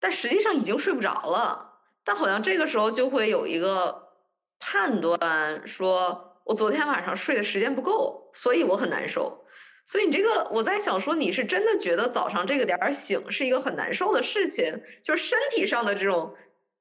[0.00, 4.10] 但实际上已经睡不着了，但好像这个时候就会有一个
[4.58, 9.46] 判断，说我昨天晚上睡的时间不够，所以我很难受。
[9.86, 16.34] 所以你这个，我在想说，你是真的觉得早上这个点儿醒是一个很难受的事情，就是身体上的这种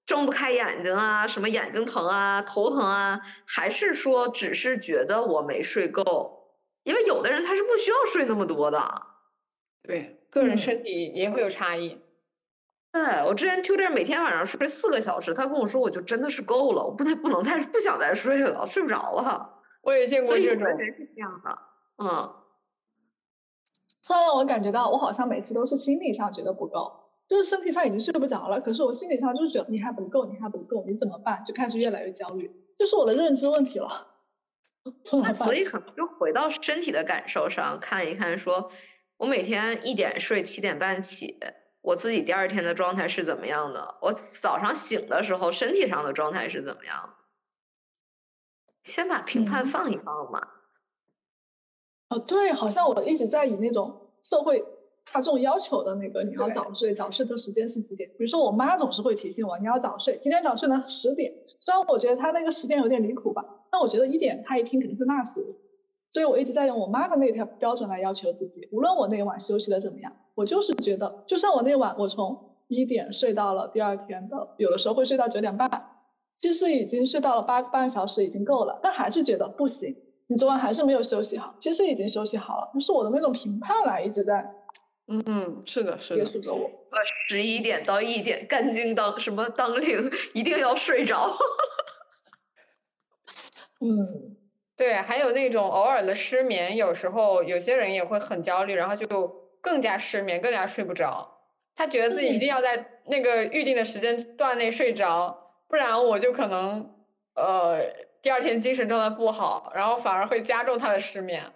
[0.05, 6.55] 睁不开眼睛啊，什么眼睛疼啊、头疼啊，还是说只是觉得我没睡够？
[6.83, 9.03] 因为有的人他是不需要睡那么多的。
[9.81, 12.01] 对，个人身体也会有差异。
[12.91, 19.61] 对我之前 tutor 每天晚上睡四个小时，他跟我说我就真的是够了，我不太不能再不想再睡了，睡不着了。
[19.81, 21.57] 我也见过这种人，是这样的。
[21.97, 22.33] 嗯，
[24.05, 27.02] 突然让我感觉到，我好像每次都是心理上觉得不够，
[27.33, 31.43] 就是身体上已经睡不着了，可是我心理上就是觉得你还不够，你还不够，你怎么办？
[31.43, 34.07] 就开始越来越焦虑，就是我的认知问题了。
[35.11, 38.69] 那所以可能就回到身体的感受上看一看，说
[39.17, 41.39] 我每天一点睡，七点半起。
[41.81, 43.97] 我自己第二天的状态是怎么样的？
[44.03, 47.15] 我早上醒的时候身体上的状态是怎么样？
[48.83, 50.49] 先把评判放一放嘛。
[52.09, 54.63] 哦，对，好像我一直在以那种社会
[55.13, 58.09] 大众要求的那个你要早睡，早睡的时间是几点？
[58.17, 61.31] 比如说我妈总是会提醒我你要早睡，今天早睡呢十点。
[61.59, 65.55] 虽然我觉得她那个时间有点离谱吧，但我觉得一点她一听肯定会骂死我。
[66.09, 70.13] 所以我一直在用我妈的那条标准来要求自己，无论我那晚休息的怎么样。
[70.35, 75.69] 我就是觉得，就算我那晚我从一点睡到了第二天的，有的时候会睡到九点半，
[76.39, 79.95] 其实已经睡到了八半小时已经够了，但还是觉得不行。
[80.25, 84.51] 你昨晚还是没有休息好，其实已经休息好了，是我的那种评判来一直在，
[85.07, 86.69] 嗯嗯，是的，是的，约束着我。
[86.91, 91.35] 呃，十一点到一点，干净当什么当令，一定要睡着。
[93.81, 94.37] 嗯，
[94.75, 99.43] 对，还有那种偶尔的失眠，有时候有些人也会很焦虑，然后就。
[99.63, 101.39] 更加失眠，更加睡不着。
[101.73, 106.93] 他觉得自己一定要在那个预定的时间段内睡着，不然我就可能
[107.35, 107.79] 呃
[108.21, 111.49] 第二天精神状态不好，然后反而会加重他的失眠。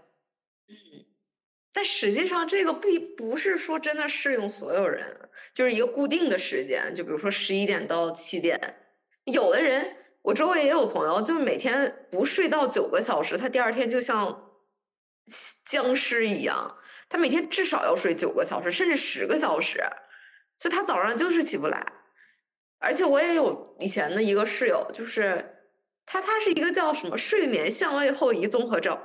[1.78, 8.76] 但实际上这个并不是说真的适用所有人，就是一个固定的时间，就比如说十一点到七点。
[9.26, 14.50] 有的人，我周围也有朋友，就是每天不睡到九个小时，他第二天就像
[15.66, 16.80] 僵尸一样。
[17.10, 19.78] 他每天至少要睡九个小时，甚至十个小时，
[20.58, 21.86] 所以他早上就是起不来。
[22.80, 25.60] 而且我也有以前的一个室友，就是
[26.08, 29.00] 他，他是一个叫什么睡眠相位后移综合症，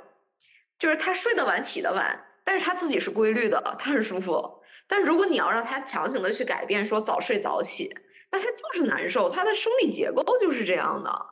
[0.78, 4.60] 就是他睡得晚起得晚，但是他自己是规律的，他很舒服。
[4.86, 7.94] 但如果你要让他强行的去改变，说早睡早起，
[8.30, 11.26] 那他就是难受，他的生理结构就是这样的。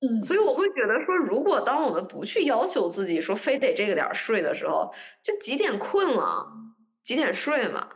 [0.00, 4.92] 嗯，所以我会觉得说，如果当我们不去要求自己说非得这个点儿睡的时候，
[5.22, 6.52] 就几点困了，
[7.02, 7.88] 几点睡嘛，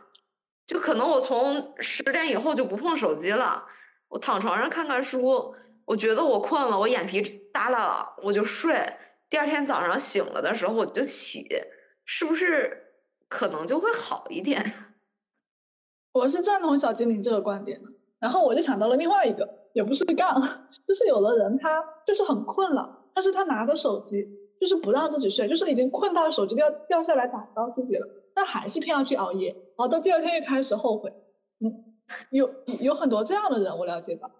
[0.65, 3.65] 就可能我从十点以后就不碰手机了，
[4.07, 5.53] 我躺床上看看书，
[5.85, 7.21] 我觉得我困了，我眼皮
[7.53, 8.97] 耷拉了，我就睡，
[9.29, 11.47] 第二天早上醒了的时候我就起，
[12.05, 12.93] 是不是
[13.27, 14.63] 可能就会好一点？
[16.13, 19.57] 我是赞同小精灵这个观点的，然后我就想到了另外一个。
[19.73, 20.41] 也不是杠，
[20.87, 24.27] 就是有的人他就是很困了，但是他拿着手机
[24.59, 31.13] 就是不让自己睡，就是已经困到手机掉掉下来打到自己了，但还是偏要去熬夜，熬到第二天又开始后悔。
[31.59, 31.93] 嗯，
[32.31, 34.31] 有有很多这样的人，我了解到。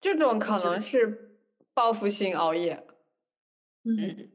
[0.00, 1.36] 这种可能是
[1.74, 2.86] 报复性熬夜。
[3.84, 4.30] 嗯，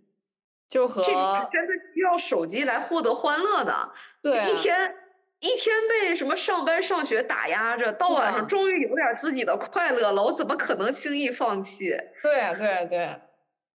[0.70, 4.95] 就和这种是真的需要手机来获得欢乐的，对一天
[5.39, 11.89] 一天被什么上班上学打压着，到晚上终于有点自己的快乐了，我怎么可能轻易放弃？
[12.22, 13.22] 对对对，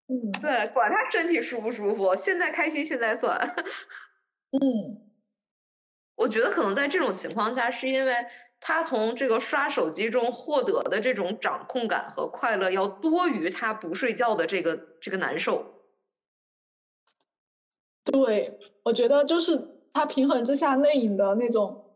[0.08, 0.32] 嗯。
[0.40, 3.54] 对，管他身体舒不舒服，现在开心现在算。
[4.50, 5.08] 嗯。
[6.14, 8.14] 我觉得可能在这种情况下，是因为
[8.64, 15.82] 他从这个刷手机中获得的这种掌控感和快乐，要多于他不睡觉的这个这个难受。
[18.04, 21.92] 对，我觉得就是他平衡之下内隐的那种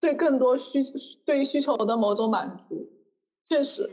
[0.00, 0.82] 对更多需
[1.26, 2.90] 对需求的某种满足，
[3.44, 3.90] 确实。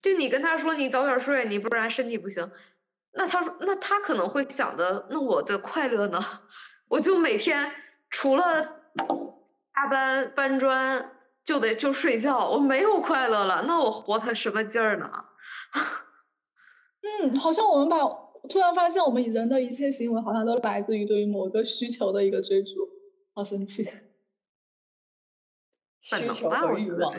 [0.00, 2.50] 就你跟他说你早点睡，你不然身体不行。
[3.12, 6.20] 那他说，那他可能会想的，那我的快乐呢？
[6.86, 7.72] 我就每天
[8.10, 8.80] 除了
[9.74, 15.26] 加班搬砖，就得就睡觉，我没有快乐了，那我活他什么劲儿呢？
[17.02, 17.98] 嗯，好像我们把
[18.48, 22.88] 突然发现，我们人的一切行为好像都来自于对于某个需求的一个追逐，
[23.34, 23.88] 好神奇。
[26.02, 27.14] 需求和欲望，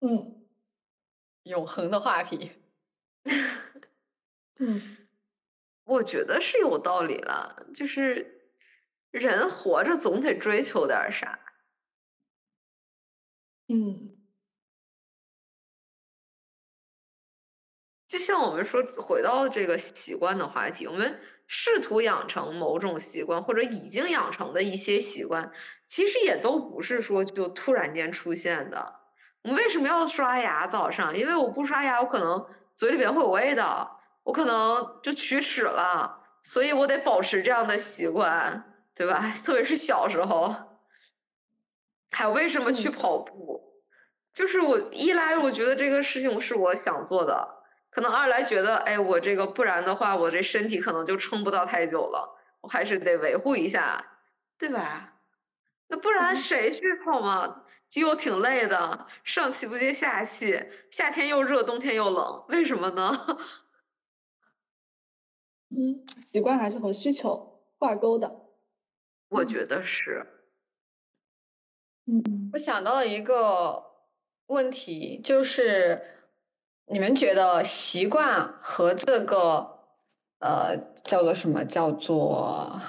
[0.00, 0.46] 嗯
[1.42, 2.52] 永恒的话题。
[4.58, 4.96] 嗯
[5.84, 8.35] 我觉得是有道理了，就是
[9.16, 11.38] 人活着总得追求点啥。
[13.68, 14.16] 嗯
[18.08, 25.50] 就像我们说，回到这个习惯的话题，我们试图养成某种习惯，或者已经养成的一些习惯，
[25.86, 29.00] 其实也都不是说就突然间出现的。
[29.42, 30.68] 我们为什么要刷牙？
[30.68, 32.46] 早上，因为我不刷牙，我可能
[32.76, 39.20] 嘴里边会有味道，我可能就龋齿了，所以我得保持这样的习惯，对吧？
[39.44, 40.54] 特别是小时候。
[42.12, 43.60] 还有为什么去嗯跑步？
[44.32, 54.18] 就是我一来，我觉得这个事情是我想做的，可能二来觉得，哎，我这个不然的话，我这身体可能就撑不到太久了，我还是得维护一下，
[54.58, 55.14] 对吧？
[55.88, 57.62] 那不然嗯谁去跑嘛？
[57.94, 63.12] 又挺累的，上气不接下气，夏天又热，冬天又冷，为什么呢？
[65.70, 68.45] 嗯，习惯还是和需求挂钩的。
[69.28, 70.26] 我嗯觉得是，
[72.06, 73.82] 嗯我想到了一个
[74.46, 76.00] 问题，就是
[76.86, 79.80] 你们觉得习惯和这个
[80.38, 81.64] 呃叫做什么？
[81.64, 82.80] 叫做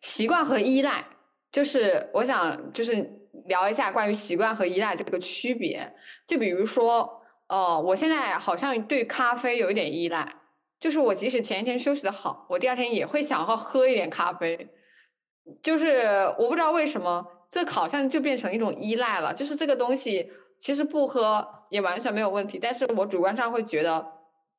[0.00, 1.06] 习惯和依赖。
[1.50, 5.94] 就是我想就是聊一下关于习惯和依赖这个区别。
[6.26, 10.34] 就比如说，哦，我现在好像对咖啡有一点依赖，
[10.80, 14.66] 就是我即使前一天休息的好，我第二天也会想要喝一点咖啡。
[15.62, 16.00] 就是
[16.38, 19.34] 我不知道为什么，这好像就变成一种依赖了。
[19.34, 24.06] 就是这个东西其实不喝也完全没有问题，但是我主观上会觉得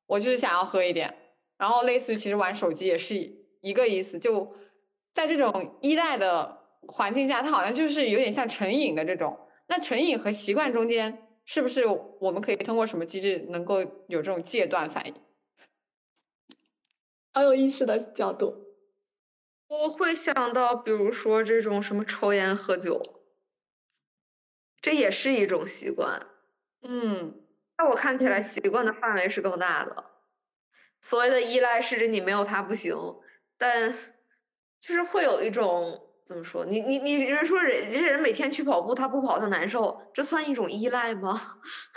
[0.05, 1.13] 我就是想要喝一点。
[1.57, 3.15] 然后类似于其实玩手机也是
[3.61, 4.53] 一个意思，就
[5.13, 6.57] 在这种依赖的
[6.87, 9.39] 环境下，它好像就是有点像成瘾的这种。
[9.67, 11.85] 那成瘾和习惯中间，是不是
[12.19, 15.13] 我们可以通过什么机制能够有这种戒断反应？
[17.31, 18.62] 好有意思的角度。
[19.67, 23.01] 我会想到，比如说这种什么抽烟喝酒，
[24.81, 26.27] 这也是一种习惯。
[26.81, 27.41] 嗯，
[27.77, 30.05] 在我看起来，嗯习惯的范围是更大的。
[31.01, 32.95] 所谓的依赖是指你没有它不行，
[33.57, 33.93] 但
[34.79, 36.65] 就是会有一种怎么说？
[36.65, 41.39] 你你你人说人这人每天去跑步，他不跑他难受，这算一种依赖吗？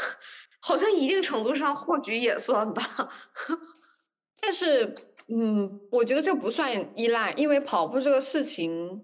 [0.61, 2.83] 好像一定程度上或许也算吧。
[4.41, 4.95] 但是，
[5.29, 9.03] 嗯，我觉得这不算依赖，因为跑步这个事情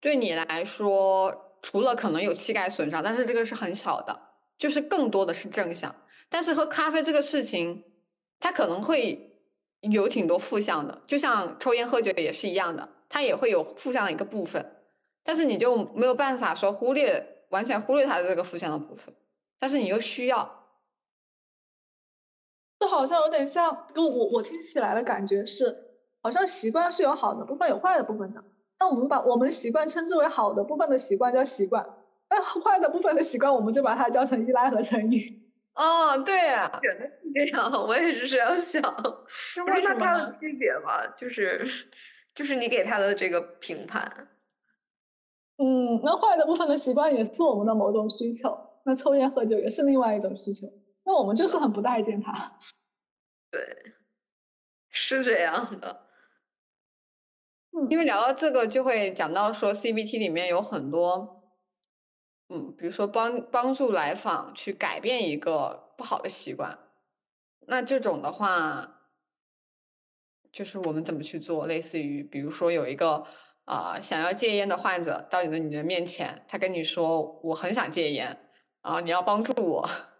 [0.00, 4.16] 对你来说，除了可能有膝盖损伤，但是这个是很小的，
[4.56, 5.92] 就是更多的是正向。
[6.28, 7.82] 但是喝咖啡这个事情，
[8.38, 9.32] 它可能会
[9.80, 14.64] 有挺多负向的，就像抽烟喝酒也是一样的，它也会有负向的一个部分，
[15.24, 19.12] 但是你就没有办法说忽略，完全忽略它的这个负向的部分，
[19.58, 20.63] 但是你又需要。
[22.84, 25.74] 这好像有点像，我我我听起来的感觉是，
[26.20, 28.44] 好像习惯是有好的部分，有坏的部分的。
[28.78, 31.86] 那我们把我们习惯称之为好的部分的习惯叫习惯，
[32.28, 35.50] 那坏的部分的习惯，我们就把它叫成依赖和成瘾。
[35.74, 36.78] 哦，对啊，
[37.32, 38.82] 这样，我也是这样想。
[39.28, 40.36] 是我说为什么呢那它的？
[40.38, 41.58] 区别吧，就是
[42.34, 44.28] 就是你给他的这个评判。
[45.56, 48.58] 嗯，那坏的部分的习惯也是我们的某种需求。
[48.84, 50.70] 那抽烟喝酒也是另外一种需求。
[51.04, 52.58] 那我们就是很不待见他。
[53.50, 53.94] 对，
[54.90, 56.06] 是这样的。
[57.72, 61.42] 嗯，因为聊到这个，就会讲到说 CBT 里面有很多，
[62.48, 66.78] 嗯，比如说帮帮助来访去改变一个不好的习惯。
[67.66, 69.10] 那这种的话，
[70.52, 71.66] 就是我们怎么去做？
[71.66, 73.26] 类似于，比如说有一个
[73.64, 78.50] 啊想要戒烟的患者到你的你的面前，他跟你说我很想戒烟，
[78.82, 79.88] 然后你要帮助我，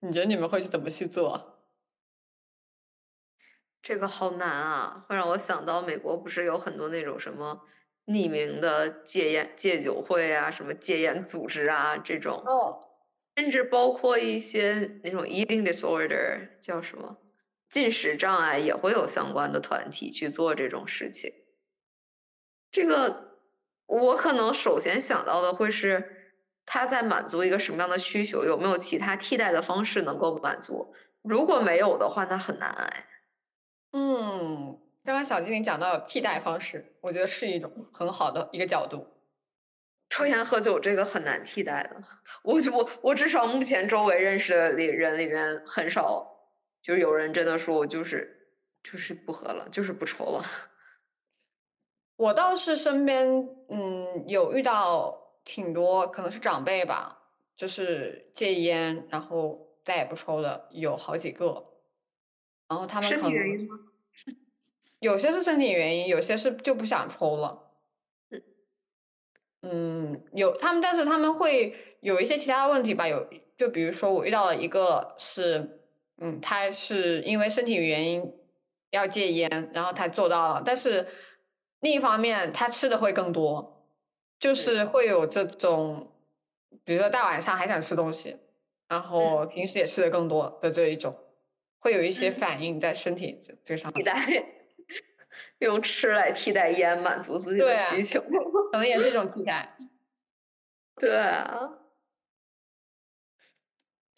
[0.00, 1.60] 你觉得你们会去怎么去做？
[3.82, 7.62] 这个好难啊，会让我想到美国不是有很多那种什么
[8.06, 12.42] 匿名的戒烟戒酒会啊，什么戒烟组织啊这种。
[12.44, 12.82] 哦。
[13.36, 17.18] 甚至包括一些那种 eating disorder 叫什么
[17.68, 21.32] 进食障碍，也会有相关的团体去做这种事情。
[22.70, 23.40] 这个
[23.84, 26.15] 我可能首先想到的会是
[26.66, 30.92] 他在满足一个什么样的需求，有没有其他替代的方式能够满足？
[31.22, 33.06] 如果没有的话，那很难哎。
[33.92, 39.06] 嗯，刚刚小精灵讲到替代方式，我觉得是一种很好的一个角度。
[40.08, 42.00] 抽烟喝酒这个很难替代的，
[42.42, 46.26] 我就我我至少目前周围认识的里人里面很少，
[46.82, 48.48] 就是有人真的说我就是
[48.84, 50.44] 就是不喝了，就是不抽了。
[52.16, 53.26] 我倒是身边
[53.68, 57.16] 嗯有遇到挺多，可能是长辈吧，
[57.56, 61.64] 就是戒烟然后再也不抽的有好几个，
[62.68, 63.78] 然后他们身体原因吗？
[64.98, 67.62] 有些是身体原因，有些是就不想抽了。
[69.62, 73.06] 嗯，有他们，但是他们会有一些其他的问题吧。
[73.06, 75.80] 有，就比如说我遇到了一个是，
[76.18, 78.32] 嗯，他是因为身体原因
[78.90, 81.06] 要戒烟，然后他做到了，但是
[81.80, 83.75] 另一方面他吃的会更多，
[84.38, 86.12] 就是会有这种，
[86.84, 88.36] 比如说大晚上还想吃东西，
[88.88, 91.16] 然后平时也吃的更多的这一种，
[91.78, 94.04] 会有一些反应在身体这这上面。
[94.04, 94.52] 替代
[95.60, 99.76] 用吃来替代烟，满足自己的需求，可能也是一种替代。
[100.96, 101.78] 对啊，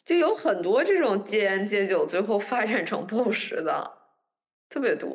[0.04, 3.98] 就有很多这种戒烟戒酒，最后发展成暴食的，
[4.68, 5.12] 特别多。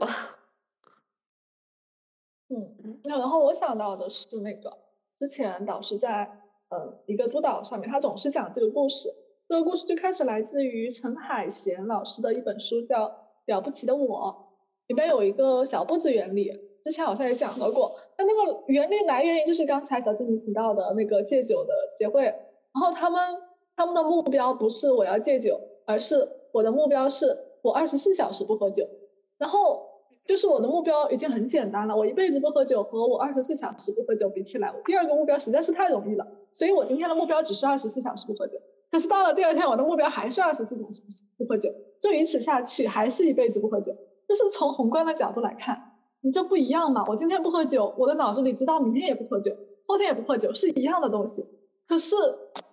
[2.49, 4.83] 嗯，然后我想到的是那个
[5.24, 6.30] 之前导师在
[6.68, 9.08] 嗯一个督导上面，他总是讲这个故事。
[9.48, 13.08] 这个故事最开始来自于陈海贤老师的一本书，叫
[13.46, 14.50] 《了不起的我》。
[14.88, 16.52] 里面有一个小步子原理，
[16.84, 17.96] 之前好像也讲到过。
[18.18, 23.42] 那那个原理来源于就是刚才小静你提到的那个戒酒的协会，然后他们
[23.78, 28.90] 他们的目标不是我要戒酒，而是我的目标是我二十四小时不喝酒。
[29.38, 29.93] 然后
[30.26, 36.28] 就是我的目标已经很简单了，我一辈子不喝酒和我二十四小时不喝酒比起来，我第二个目标实在是太容易了。
[36.54, 38.58] 所以我今天的目标只是二十四小时不喝酒，
[38.90, 41.02] 可是到了第二天我的目标还是二十四小时
[41.38, 41.70] 不喝酒，
[42.00, 43.94] 就以此下去还是一辈子不喝酒。
[44.26, 47.04] 就是从宏观的角度来看，你这不一样嘛？
[47.08, 49.56] 我今天不喝酒，我的脑子里知道明天也不喝酒，
[49.86, 51.46] 后天也不喝酒，是一样的东西。
[51.86, 52.16] 可是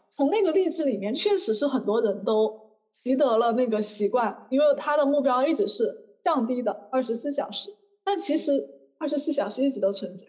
[0.08, 2.60] 从那个例子里面，确实是很多人都
[2.92, 7.70] 习得了那个习惯，因为他的目标一直是降低的二十四小时。
[8.04, 8.68] 但其实
[8.98, 10.26] 二十四小时一直都存在。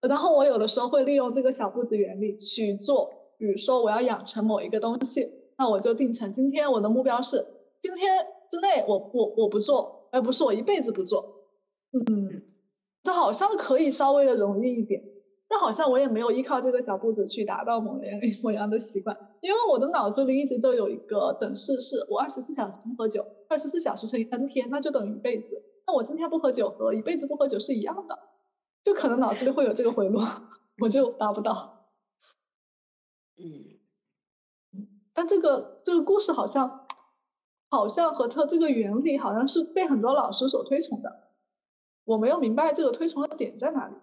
[0.00, 7.46] 然后我有的时候会利用这个小步子原理去做，比如说我要养成某一个东西，那我就定成今天我的目标是
[7.80, 9.98] 今天之内我我我不做。
[10.12, 11.46] 而不是我一辈子不做，
[11.92, 12.42] 嗯，
[13.04, 15.04] 这好像可以稍微的容易一点，
[15.50, 25.60] 但好像我也没有依靠这个小步子去达到某样某样的习惯，因为我的脑子里一直都有一个等式，是我二十四小时不喝酒，二十四小时乘以 n 天，那就等于一辈子。
[25.88, 28.16] 那我今天不喝酒和一辈子不喝酒是一样的，
[28.84, 30.20] 就可能脑子里会有这个回路，
[30.80, 31.88] 我就达不到。
[33.36, 33.80] 嗯，
[35.12, 36.86] 但这个这个故事好像。
[37.72, 41.28] 好像和它这个原理好像是被很多老师所推崇的，
[42.02, 43.94] 我没有明白这个推崇的点在哪里，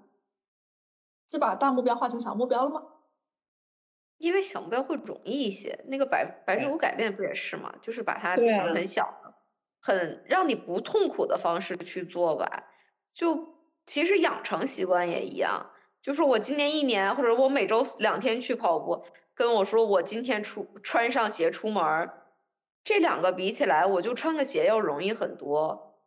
[1.27, 2.83] 是把大目标化成小目标了吗？
[4.17, 7.75] 因为小目标会容易一些，那个白白日无改变不也是吗？
[7.81, 9.33] 就是把它变成很小的、
[9.79, 12.63] 很让你不痛苦的方式去做吧。
[13.13, 13.55] 就
[13.85, 15.71] 其实养成习惯也一样，
[16.01, 19.05] 就是我今年一年或者我每周两天去跑步，
[19.35, 22.23] 跟我说我今天出穿上鞋出门儿。
[22.83, 26.01] 这两个比起来，我就穿个鞋要容易很多。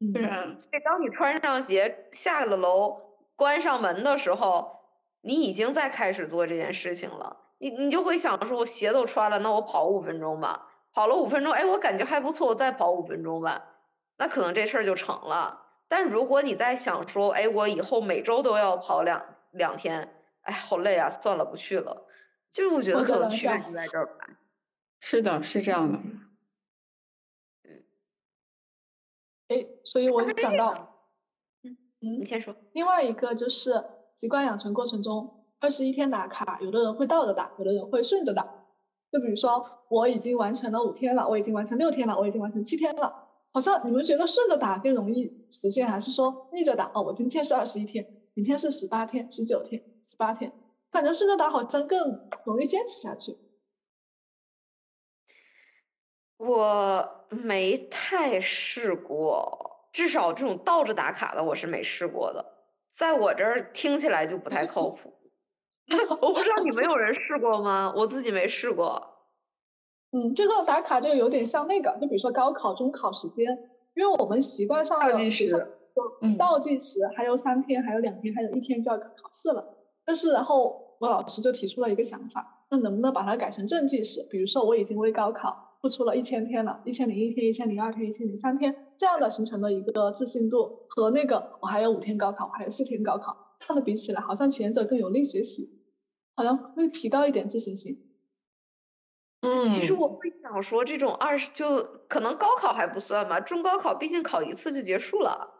[0.00, 3.07] 嗯，所以当你穿上鞋下了楼，
[3.38, 4.80] 关上门的时候，
[5.20, 7.36] 你已经在开始做这件事情了。
[7.58, 10.72] 你你就会想说，我鞋都穿了，那我跑五分钟吧。
[10.92, 13.76] 跑了五分钟，哎，我感觉还不错，我再跑五分钟吧。
[14.16, 15.66] 那可能这事儿就成了。
[15.86, 22.08] 但如果你在想说，哎，我以后每周都要跑两两天，哎，好累啊，算了，不去了。
[22.50, 24.26] 就是我觉得可能区别就在这儿吧。
[24.98, 25.98] 是的，是这样的。
[29.48, 30.97] 哎，所以我想到，
[32.00, 32.54] 嗯嗯你，先说。
[32.72, 33.84] 另外一个就是
[34.14, 38.66] 习惯养成过程中，二十一天打卡，有的人会倒着打，有的人会顺着打。
[39.10, 43.24] 就比如说，我已经完成了五天了，我已经完成六天了，我已经完成七天了。
[43.50, 46.90] 好像你们觉得顺着打更容易实现，还是说逆着打？
[46.94, 50.52] 哦，我今天是二十一天，明天是十八天、十九天、十八天，
[50.90, 53.38] 感觉顺着打好像更容易坚持下去。
[56.36, 62.44] 我没太试过，至少这种倒着打卡的我是没试过的，
[62.88, 65.12] 在我这儿听起来就不太靠谱。
[66.22, 67.92] 我不知道你们有人试过吗？
[67.96, 69.24] 我自己没试过。
[70.12, 73.58] 嗯，这个打卡就有点像那个，就比如说高考、中考时间，
[73.96, 75.66] 因为我们习惯上倒计时
[76.22, 79.74] 嗯倒计时，还有三天，还有两天，还有一天就要考试了。
[80.04, 84.24] 但是然后我老师就提出了一个想法，那能不能把它改成正计时？
[84.30, 95.70] 比如说我已经为高考付出了一千天了，一千零一天、一千零二天、一千零三天，这样的形成了一个自信度，和那个我还有五天高考，我还有四天高考，这样的比起来，好像前者更有利学习，
[96.34, 98.04] 好像会提高一点自信心。
[99.42, 105.54] 嗯，其实我会想说，这种二十就可能高考还不算吧，中高考毕竟考一次就结束了。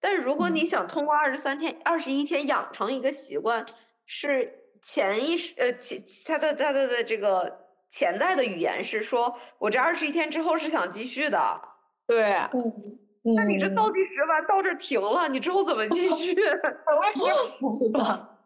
[0.00, 3.64] 但是如果你想通过二十三天、二十一天养成一个习惯，
[4.04, 4.52] 是
[4.82, 7.61] 潜意识呃其他的他的的这个
[7.92, 11.60] 潜在的语言是说，我这二十一天之后是想继续的。
[12.06, 12.98] 对，嗯，
[13.36, 16.34] 那你这嗯倒计时完，到这儿停了，你之后怎么继续？
[16.40, 17.60] 我也没有是
[17.92, 18.38] 的，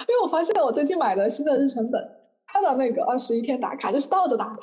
[0.00, 2.02] 因为我发现我最近买的新的日程本，
[2.46, 4.60] 它的那个二十一天打卡就是倒着打的，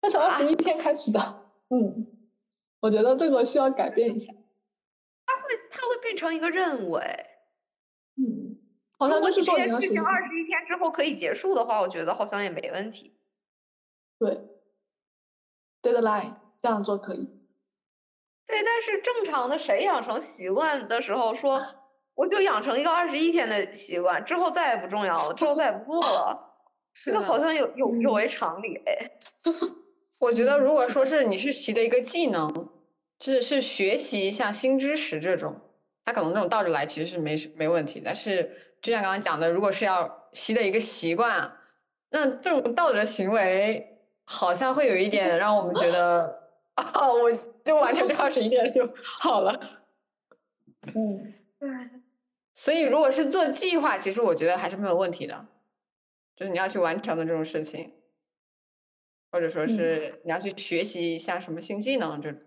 [0.00, 1.44] 它从二十一天开始的。
[1.68, 2.06] 嗯，
[2.80, 4.32] 我觉得这个需要改变一下。
[5.70, 7.27] 它会变成一个任务哎。
[8.98, 13.14] 嗯，好像如果就是这件事情实二十一天之后可以结束的话，我觉得好像也没问题。
[14.18, 14.40] 对
[15.82, 17.28] deadline 这样做可以。
[18.46, 21.64] 对，但是正常的谁养成习惯的时候说，
[22.14, 26.56] 我就养成一个二十一天的习惯，之后再也不重要了，之后再也不做了，
[27.04, 29.10] 这个好像有有有嗯违常理哎。
[30.18, 32.52] 我觉得，如果说是你是习的一个技能，
[33.20, 35.54] 就是是学习一下新知识这种，
[36.04, 38.02] 他可能那种倒着来其实是没没问题。
[38.04, 38.50] 但是
[38.80, 41.58] 就像刚刚讲的，如果是要习的一个习惯，
[42.10, 47.30] 那这种道德行为好像会有一点让我们觉得啊，我
[47.64, 49.82] 就完成这二十一天就好了。
[50.94, 51.34] 嗯，
[52.54, 55.46] 所以如果是做计划，其实我觉得还是没有问题的，
[56.36, 57.92] 就是你要去完成的这种事情，
[59.32, 62.40] 或者说是你要去学习一下什么新技能这种。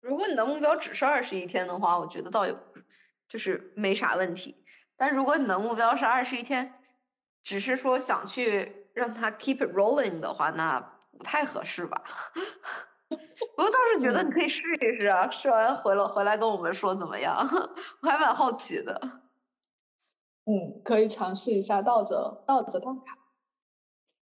[0.00, 2.54] 如果你的目标只是二十一天的话，我觉得倒也
[3.28, 4.56] 就是没啥问题。
[4.98, 6.74] 但如果你的目标是二十一天，
[7.42, 10.78] 只是说想去让它 keep it rolling 的话，那
[11.16, 12.02] 不太合适吧。
[13.56, 17.36] 我倒是觉得你可以试一试啊，试完回了回来跟我们说怎么样，
[18.02, 19.00] 我还蛮好奇的。
[20.44, 23.18] 嗯，可以尝试一下倒着倒着打卡。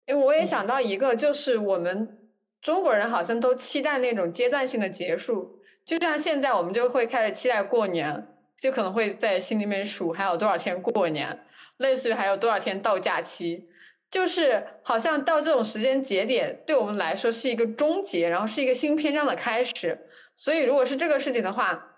[0.06, 11.46] 因为我也想到一个，就是我们中国人好像都期待那种阶段性的结束，就像现在我们就会开始期待过年，就可能会在心里面数还有多少天过年，
[11.78, 13.68] 类似于还有多少天到假期，
[14.10, 20.06] 就是好像到这种时间节点对我们来说是一个终结，然后是一个新篇章的开始。
[20.34, 21.94] 所以如果是这个事情的话，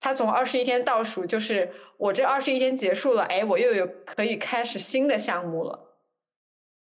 [0.00, 5.98] 它从二十一天倒数，就是我这二十一天结束了，哎，我又有可以开始新的项目了。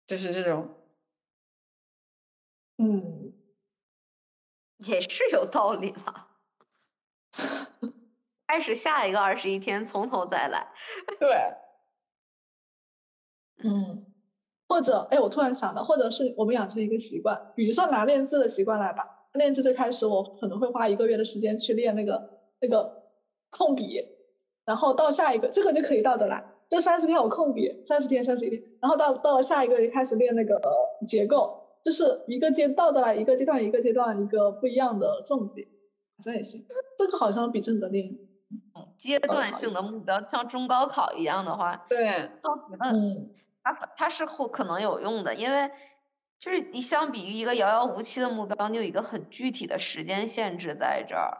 [0.06, 0.82] 就是这种，
[2.78, 3.32] 嗯，
[4.76, 6.28] 也是有道理了。
[8.46, 10.68] 开始下一个二十一天，从头再来。
[11.18, 11.28] 对，
[13.64, 14.06] 嗯，
[14.68, 19.12] 或者，哎，我突然想到，或者是我们养成一个习惯，比如说拿练字的习惯来吧。
[19.32, 23.02] 练字最开始我可能会花一个月的时间去练那个那个
[23.50, 24.02] 控笔，
[24.64, 26.42] 然后到下一个，这个就可以倒着来。
[26.70, 30.58] 这三十天我控笔，三十天三十一天，然后到到了下一个就开始练那个
[31.06, 35.68] 结构，就是一个阶倒着来，一个阶段一个阶段一个不一样的重点，
[36.16, 36.64] 好像也行。
[36.96, 38.16] 这个好像比正着练，
[38.98, 43.30] 阶段性的目标，像中高考一样的话，对，倒觉得嗯。
[43.62, 45.70] 它它是后可能有用的，因为
[46.38, 51.36] 就是你相比于一个遥遥无期的目标，你有一个很具体的时间限制在这儿，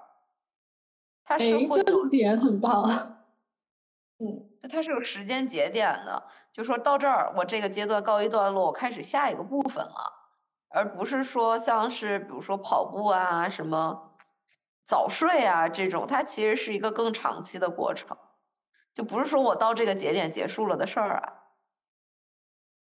[1.25, 2.85] 它哎是，会点很棒。
[4.19, 10.13] 嗯它是有时间节点的，就说到这儿，我这个阶段告一段落，我开始下一个部分了，
[10.69, 14.06] 而不是说像是比如说跑步啊、什么
[14.87, 18.17] 早睡啊这种，它其实是一个更长期的过程。
[18.95, 21.33] 就不是说我到这个节点结束了的事儿啊。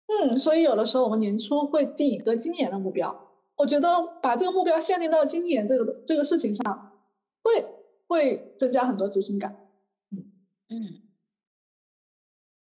[0.06, 6.98] 嗯，所以有的时候我们年初会定一个今年的目标，我觉得把这个目标限定到今年这个这个事情上，
[7.42, 7.66] 会
[8.06, 9.68] 会增加很多执行感。
[10.10, 10.32] 嗯
[10.70, 11.02] 嗯，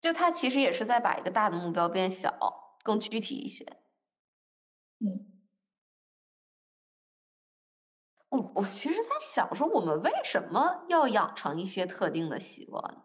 [0.01, 3.67] 就他其实也是在把一个大的目标变小，更具体一些。
[5.01, 5.36] 嗯。
[8.37, 13.03] 我我其实在想说，我们为什么要养成一些特定的习惯呢？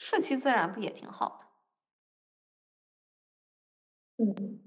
[0.00, 1.46] 顺其自然不也挺好的？
[4.18, 4.60] 嗯，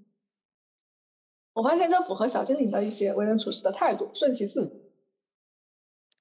[1.56, 4.70] 我发现这符合小精灵的一些为人处事的态度，顺其自然。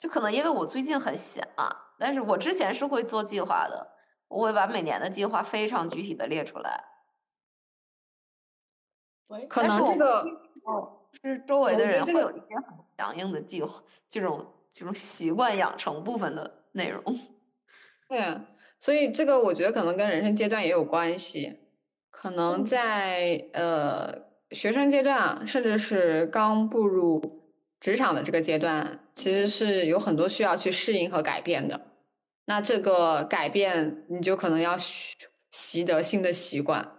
[0.00, 3.92] 就可能因为我最近很闲啊，但是我之前是会做计划的，
[4.28, 6.84] 我会把每年的计划非常具体的列出来。
[9.48, 10.22] 可能这个
[10.64, 11.01] 哦。
[11.20, 17.02] 是周围的人会有一些很强硬的计划，这种这种习惯养成部分的内容。
[18.08, 18.38] 对，
[18.78, 21.58] 所以这个我觉得可能跟人生阶段也有关系。
[22.10, 24.14] 可能在呃
[24.50, 27.42] 学生阶段，甚至是刚步入
[27.80, 31.80] 职场的这个阶段，其实是有很多需要去适应和改变的。
[32.44, 34.76] 那这个改变，你就可能要
[35.50, 36.96] 习得新的习惯，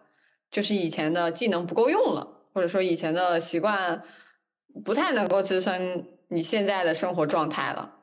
[0.51, 2.32] 就是以前的技能不够用了。
[2.54, 4.04] 或者说以前的习惯
[4.86, 7.99] 不太能够支撑你现在的生活状态了，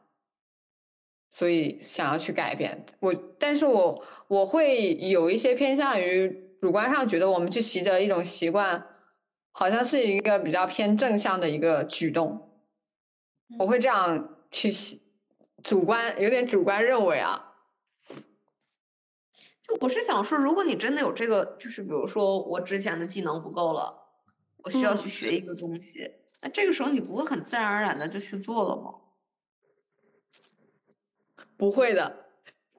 [1.30, 8.86] 所以想要去改变我，但是我我会有一些偏向于主观上觉得我们去习得一种习惯，
[9.52, 12.50] 好像是一个比较偏正向的一个举动，
[13.58, 14.72] 我会这样去
[15.62, 17.54] 主观有点主观认为啊，
[19.62, 23.99] 就我是想说，如果你真的有这个，就是比如说我之前的技能不够了。
[24.62, 26.10] 我需要去学一个东西，
[26.42, 28.94] 那这个时候你不会很自然而然的就去做了吗？
[31.56, 32.26] 不会的，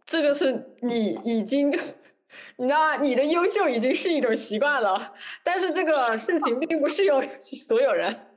[0.06, 2.98] 这个是你已经，你知道吗？
[2.98, 5.14] 你的优秀已经是一种习惯了，
[5.44, 8.28] 但是这个事情并不适用 所有人。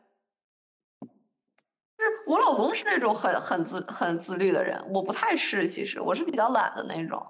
[1.97, 7.27] 就是我老公是那种很很自很自律的人，我不太是，其实我是比较懒的那种，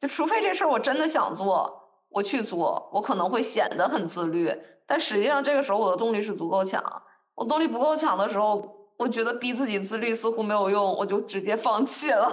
[0.00, 1.83] 就除非这事儿我真的想做。
[2.14, 4.50] 我去做，我可能会显得很自律，
[4.86, 7.02] 但实际上这个时候我的动力是足够强。
[7.34, 12.30] 我动力不够强的时候，我觉得逼自己自律似乎没有用，我就直接放弃了。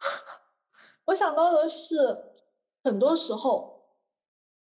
[1.06, 1.96] 我想到的是，
[2.84, 3.86] 很多时候，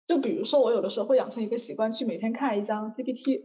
[0.07, 3.41] 就比如说我有的时候会养成一个习惯，去每天看一张 CPT，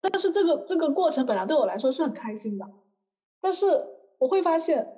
[0.00, 2.66] 但是这个这个过程本来对我来说是很开心的，
[3.40, 3.86] 但是
[4.18, 4.88] 我会发现，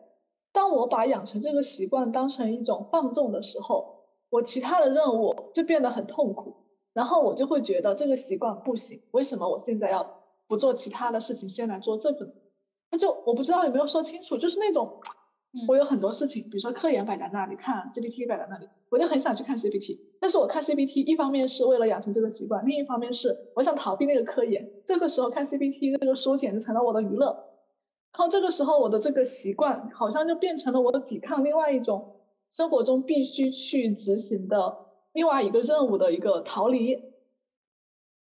[0.53, 3.99] 当我把养成这个习惯当成一种放纵的时候。
[4.31, 6.55] 我其他的任务就变得很痛苦，
[6.93, 9.03] 然后我就会觉得这个习惯不行。
[9.11, 12.33] 为什么我现在要不做其他的事情，先来做这个？
[12.91, 15.01] 那就我不知道有没有说清楚，就是那种
[15.68, 19.99] 我有很多事情，比如说科研摆在那里，看 GPT 摆在那里，我就很想去看 CPT。
[20.20, 24.70] 但是我看 CPT，一方面是为了养成这个习惯，另一方面是我想逃避那个科研。
[24.87, 27.47] 这个时候看 CPT 那个书简直成了我的娱乐。
[28.12, 32.20] 然后这个时候我的这个习惯好像就变成了我的抵抗另外一种。
[32.53, 36.94] 生活中必须去执行的另外一个任务的一个逃离，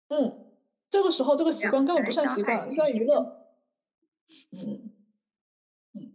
[0.08, 0.46] 嗯，
[0.90, 3.46] 这个时候这个习惯根本不算习惯，算娱乐，
[4.52, 4.90] 嗯
[5.94, 6.14] 嗯，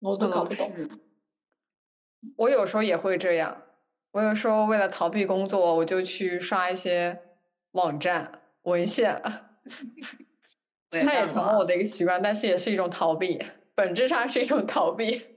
[0.00, 0.72] 我都搞不懂。
[2.36, 3.62] 我有时候也会这样，
[4.12, 7.20] 我有时候为了逃避工作，我就去刷一些
[7.72, 9.20] 网站文献，
[10.90, 13.40] 它也成了我的一个习惯，但是也是一种逃避，
[13.74, 15.35] 本质上是一种逃避。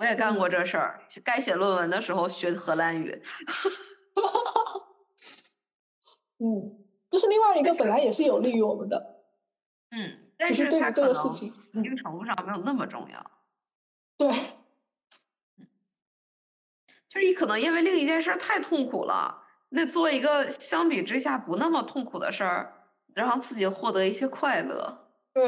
[0.00, 3.22] 我也干过这事儿，该写论文的时候学荷兰语。
[6.42, 6.78] 嗯，
[7.10, 9.26] 这是另外一个本来也是有利于我们的。
[9.90, 13.30] 嗯，但是它可能一定程度上没有那么重要。
[14.16, 14.30] 对。
[17.10, 25.10] 就是你可能因为另一件事太痛苦了，那做一个相比之下不那么痛苦的事儿，让自己获得一些快乐。
[25.34, 25.44] 对，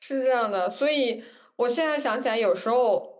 [0.00, 0.70] 是这样的。
[0.70, 1.22] 所以
[1.56, 3.11] 我现在想起来，有时候。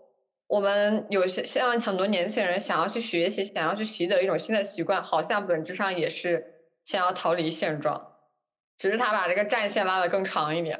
[0.53, 8.15] 我们有些像很多年轻人想要去学习，想要去习得一种新的习惯，好像本质上也是想要逃离现状，
[8.77, 10.79] 只是他把这个战线拉得更长一点，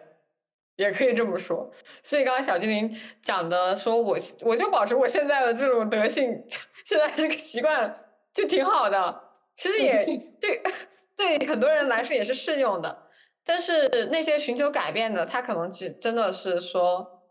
[0.76, 1.71] 也可以这么说。
[2.03, 6.45] 所以刚刚小精灵讲的说，我我就保持我现在的这种德性，
[6.86, 7.99] 现在这个习惯
[8.32, 9.24] 就挺好的。
[9.55, 10.05] 其实也
[10.39, 10.61] 对
[11.17, 13.07] 对很多人来说也是适用的，
[13.43, 17.24] 但是那些寻求改变的，他可能其实真的是说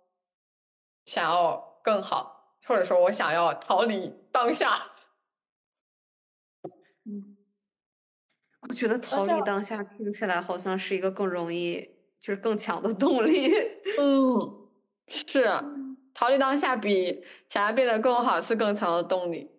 [1.05, 1.71] 想要。
[1.85, 2.32] 更好，
[2.67, 4.93] 或者说我想要逃离当下。
[7.05, 7.37] 嗯，
[8.69, 13.53] 我觉得逃离当下听起来好像是一个更容易，就是更强的动力。
[13.99, 14.69] 嗯，
[15.09, 15.45] 是
[16.15, 19.51] 逃离当下比想要变得更好是更强的动力。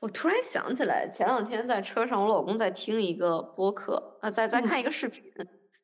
[0.00, 5.30] 我突然想起来，前两天在车上，我老公在听一个播客，啊，在在看一个视频，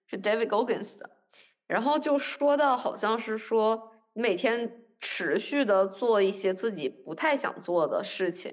[0.06, 1.15] 是 David Goggins 的，
[1.66, 8.52] 然后就说到，好像是说每天持续的做一些自己不太想做的事情，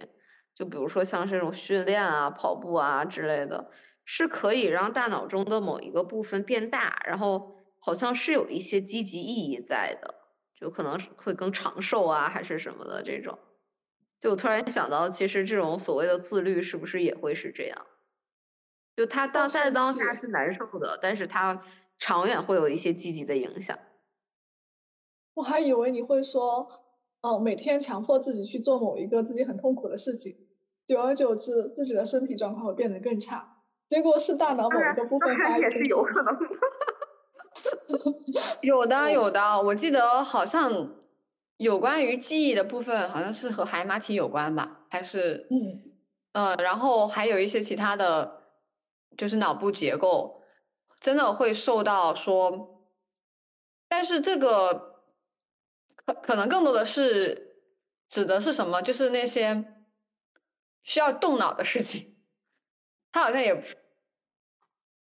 [0.55, 3.69] 就比如说像这种训练啊、跑步啊之类的，
[4.03, 10.15] 是可以让大脑中的某一个部分变大，然后好像是有一些积极意义在的，
[10.59, 13.37] 就可能会更长寿啊，还是什么的这种。
[14.19, 17.85] 就我突然想到，其实这种所谓的自律，是不是也会是这样？
[18.95, 21.63] 就他当在当下是难受的，但是他
[22.05, 23.79] 长远会有一些积极的影响。
[25.35, 26.67] 我还以为你会说，
[27.21, 30.35] 哦，每天强迫自己去做某一个自己很痛苦的事情，
[30.85, 33.63] 久而久之，自己的身体状况会变得更差。
[33.87, 35.61] 结果是大脑某一个部分发育。
[35.61, 36.45] 也是有可能的。
[38.61, 40.95] 有的，有的，我记得好像。
[41.57, 44.85] 有关于记忆的部分，好像是和海马体有关吧？
[44.89, 45.79] 还是嗯
[46.33, 48.41] 呃，然后还有一些其他的，
[49.15, 50.41] 就是脑部结构
[51.03, 52.87] 真的会受到说，
[53.89, 55.03] 但是这个
[55.93, 57.59] 可可能更多的是
[58.07, 58.81] 指的是什么？
[58.81, 59.65] 就是那些
[60.81, 62.15] 需要动脑的事情，
[63.11, 63.61] 他好像也，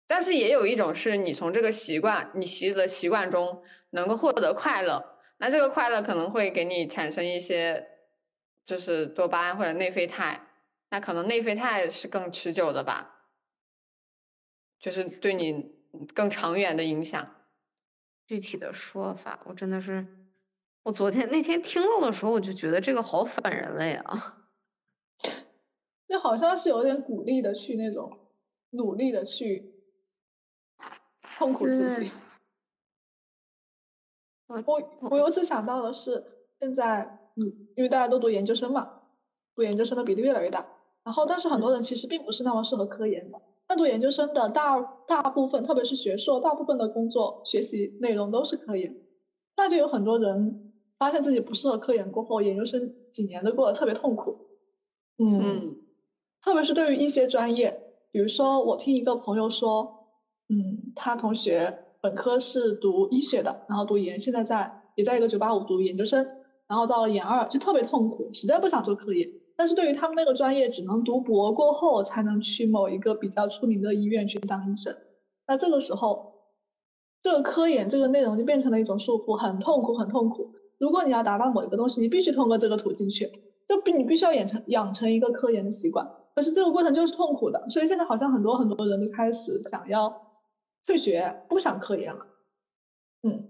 [0.07, 5.19] 但是也有一种是你从这个习惯，你习的习惯中能够获得快乐。
[5.37, 7.87] 那这个快乐可能会给你产生一些，
[8.65, 10.47] 就是多巴胺或者内啡肽，
[10.89, 13.27] 那可能内啡肽是更持久的吧，
[14.79, 15.74] 就是对你
[16.13, 17.35] 更长远的影响。
[18.25, 20.07] 具体的说法，我真的是，
[20.83, 24.47] 我昨天那天听到的时候，我就觉得这个好反人类啊。
[26.07, 28.19] 那好像是有点鼓励的去那种
[28.71, 29.73] 努力的去
[31.37, 32.11] 痛苦自己。
[34.47, 34.63] 我
[35.01, 36.23] 我又是想到的是，
[36.59, 39.01] 现在嗯，因为大家都读研究生嘛，
[39.55, 40.65] 读研究生的比例越来越大。
[41.03, 43.41] 然后，但是很多人其实并不是那么适合科研的。
[43.67, 48.95] 那读研究生的大大部分，特别是学硕，大部分的工作学习内容都是科研。
[49.57, 54.37] 那就有很多人发现自己不适合科研过后，研究生几年都过得特别痛苦。
[55.17, 55.77] 嗯，
[56.43, 60.07] 特别是对于一些专业，比如说我听一个朋友说，
[60.49, 61.81] 嗯，他同学。
[62.01, 66.23] 本科是读医学的，然后读研，现在在也在一个九八五读研究生，
[66.67, 69.27] 然后到了研二就特别痛苦，实在不想做科研。
[69.55, 74.95] 但是对于他们那个专业，只能读博过后才能去某一个比较出名的医院去当医生。
[75.47, 76.33] 那这个时候，
[77.21, 80.53] 这个科研这个内容就变成了一种束缚，很痛苦，很痛苦。
[80.77, 83.31] 如果你要达到某一个东西，你必须通过这个途径去，
[83.67, 86.09] 就必你必须要养成养成一个科研的习惯。
[86.35, 90.23] 可是这个过程就是痛苦的，所以现在好像很多很多人都开始想要。
[90.87, 92.27] 退学不想科研了，
[93.23, 93.49] 嗯，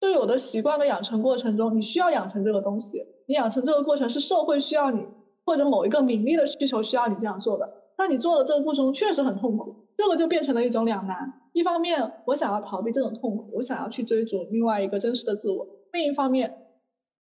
[0.00, 5.06] 就有的习惯的养成过程中，你需要养成这个东西，你养成这个过程是社会需要你，
[5.44, 11.42] 或者某一个名利的需求需要你这样做的，那你做的这个过程中确实很痛苦，这个就变成了一种两难。
[11.52, 16.68] 一方面，我想要逃避这种痛苦，我想要去追逐另外一个真实的自我；另一方面，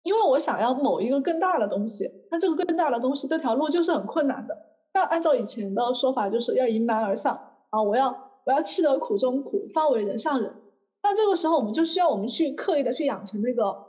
[0.04, 4.58] 因为我想要某一个更大的东西，那这个更大的东西这条路就是很困难的。
[4.94, 7.40] 那按照以前的说法，就是要迎难而上
[7.70, 8.24] 啊，我要。
[8.46, 10.54] 我要吃得苦中苦，方为人上人。
[11.02, 13.88] 那这个时候，我们就需要我们去刻意的去养成那个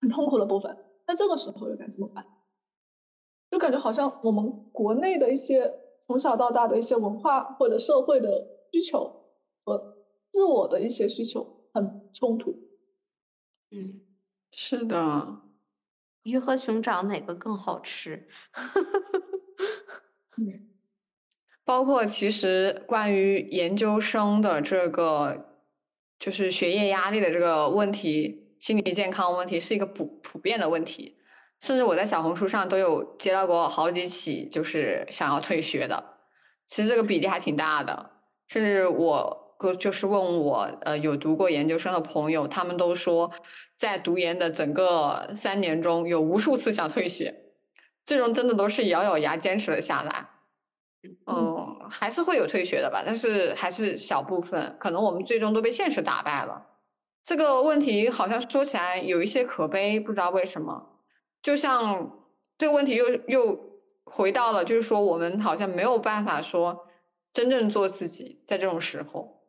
[0.00, 0.78] 很痛苦的部分。
[1.10, 2.24] 那这个时候又该怎么办？
[3.50, 5.74] 就感觉好像我们国内的一些
[6.06, 9.32] 从小到大的一些文化或者社会的需求
[9.64, 9.96] 和
[10.30, 12.54] 自我的一些需求很冲突。
[13.72, 14.02] 嗯，
[14.52, 15.40] 是的。
[16.22, 18.28] 鱼和熊掌哪个更好吃？
[20.38, 20.68] 嗯。
[21.66, 25.56] 包括其实关于研究生的这个，
[26.20, 31.16] 就是学业压力的这个问题，心理健康问题是一个普普遍的问题。
[31.60, 36.18] 甚至我在小红书上都有接到过好几起，就是想要退学的。
[36.66, 38.10] 其实这个比例还挺大的。
[38.48, 43.30] 甚至我就是问我呃有读过研究生的朋友，他们都说
[43.76, 47.34] 在读研的整个三年中有无数次想退学，
[48.06, 50.28] 最终真的都是咬咬牙坚持了下来。
[51.26, 56.66] 嗯，还是会有退学的吧，但是还是小部分，可能我们最终都被现实打败了。
[57.24, 61.00] 这个问题好像说起来有一些可悲，不知道为什么。
[61.42, 62.26] 就像
[62.58, 66.86] 这个问题又又回到了，就是说我们好像没有办法说
[67.32, 69.42] 真正做自己，在这种时候，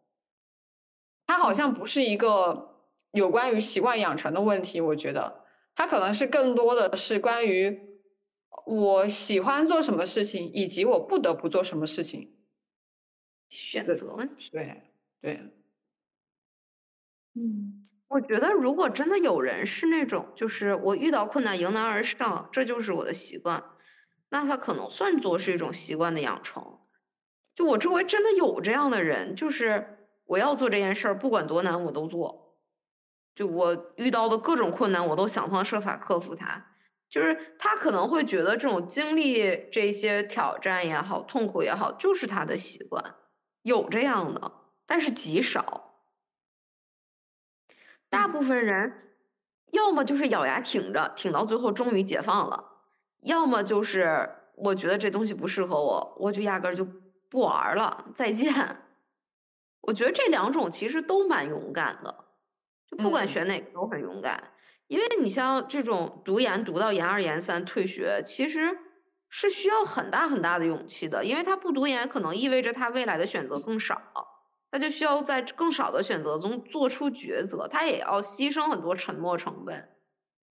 [1.26, 2.78] 它好像不是一个
[3.11, 5.43] 有关于习惯养成的问题，我觉得
[5.76, 7.89] 它可能是更多的是关于。
[8.65, 12.36] 我喜欢做什么事情，以及我不得不做什么事情，
[13.47, 14.51] 选择问题。
[14.51, 14.84] 对，
[15.22, 15.39] 对，
[17.36, 23.63] 嗯，我觉得如果真的有人是那种，就是我遇到困难迎难而上，这就是我的习惯，
[24.29, 26.79] 那他可能算作是一种习惯的养成。
[27.55, 32.57] 就我周围真的有这样的人，就是我要做这件事儿，不管多难我都做。
[33.34, 36.67] 就我遇到的各种困难，我都想方设法克服它。
[37.09, 43.15] 就是他可能会觉得这种经历这些挑战也好，痛苦也好，就是他的习惯。
[43.63, 44.51] 有这样的，
[44.86, 45.91] 但是极少。
[48.12, 49.16] 大部分人
[49.72, 52.66] 要么就是咬牙挺着，挺到最后终于解放了；
[53.22, 56.86] 要么就是我觉得这东西不适合我，我就压根儿就
[57.30, 58.53] 不玩了，再见。
[59.80, 62.26] 我觉得这两种其实都蛮勇敢的，
[62.86, 64.51] 就不管选哪个都很勇敢。
[64.88, 68.78] 因为你像这种读研读到研二研三退学，其实
[69.30, 74.01] 是需要很大很大的勇气的，因为他不读研可能意味着他未来的选择更少，
[74.72, 79.89] 他就需要在更少的选择中做出抉择，他也要牺牲很多沉没成本。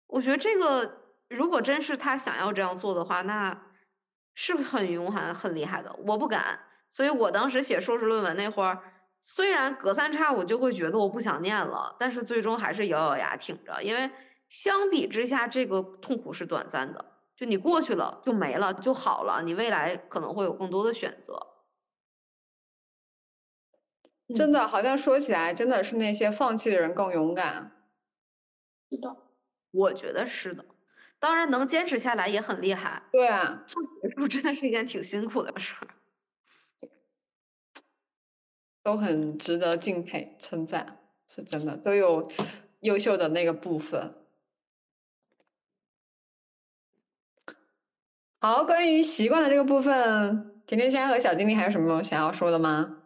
[0.08, 3.62] 我觉得这个如果真是他想要这样做的话，那
[4.34, 5.94] 是很勇敢、很厉害的。
[6.06, 6.60] 我不敢，
[6.90, 8.80] 所以我当时写硕士论文那会儿。
[9.20, 14.08] 虽然隔三差五就会觉得我不想念了，但是最终还是咬咬牙挺着，因为
[14.48, 17.04] 相比之下，这个痛苦是短暂的，
[17.34, 21.55] 就你过去了就没了就好了，你未来可能会有更多的选择。
[24.34, 27.72] 真的，好像说起来，真的是那些放弃的人更勇敢。
[28.90, 29.16] 是的，
[29.70, 30.64] 我觉得是的。
[31.18, 33.04] 当然，能坚持下来也很厉害。
[33.12, 35.88] 对啊，做学术真的是一件挺辛苦的事儿。
[38.82, 40.98] 都很值得敬佩、称赞，
[41.28, 42.30] 是真的，都有
[42.80, 44.14] 优秀的那个部分。
[48.40, 53.02] 好，关于习惯的这个部分，甜甜圈和小精灵还有什么想要说的吗？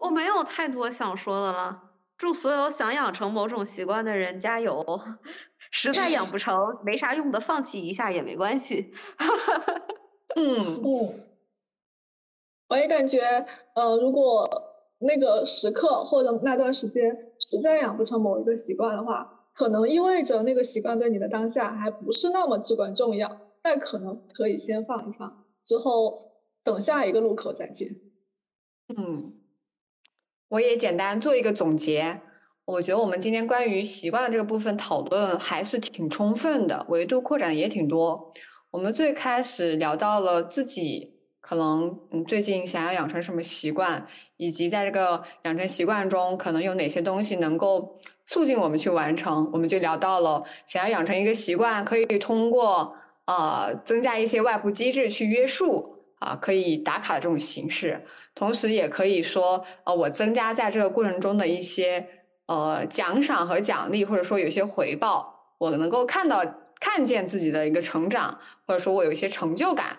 [0.00, 1.82] 我没有太多想说的了。
[2.16, 4.84] 祝所有想养成某种习惯的人加油！
[5.70, 8.92] 实在养不成，没啥用的，放弃一下也没关系。
[10.36, 11.26] 嗯嗯。
[12.70, 14.48] 我也感觉，呃，如果
[14.98, 26.32] 那个时刻或者那段时间实在养不成某一个习惯的话，可能意味着那个习惯对你的当下还不是那么至关重要，但可能可以先放一放，之后
[26.64, 27.88] 等下一个路口再见。
[28.88, 29.45] 嗯，
[30.48, 32.20] 我也简单做一个总结，
[32.64, 38.32] 我觉得我们今天关于习惯的这个部分讨论还是挺充分的，维度扩展也挺多。
[38.70, 41.14] 我们最开始聊到了自己。
[41.48, 44.04] 可能嗯，最近想要养成什么习惯，
[44.36, 52.92] 以及在这个养成习惯中，可能有哪些东西能够促进我们去完成，我们就聊到了想要养成一个习惯，可以通过
[53.26, 58.04] 呃增加一些外部机制去约束啊，可以打卡的这种形式，
[58.34, 62.06] 同时也可以说呃我增加在这个过程中的一些
[62.46, 66.42] 呃奖赏和奖励，或者说有些回报，我能够看到
[66.80, 69.98] 看见自己的一个成长，或者说我有一些成就感。